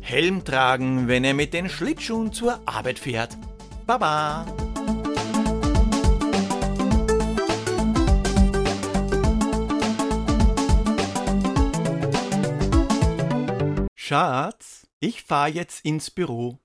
Helm 0.01 0.47
tragen, 0.47 1.09
wenn 1.09 1.25
ihr 1.25 1.35
mit 1.35 1.53
den 1.53 1.69
Schlittschuhen 1.69 2.33
zur 2.33 2.59
Arbeit 2.65 2.99
fährt. 2.99 3.37
Baba! 3.87 4.47
Schatz, 13.95 14.87
ich 15.01 15.23
fahr 15.23 15.49
jetzt 15.49 15.85
ins 15.85 16.11
Büro. 16.11 16.61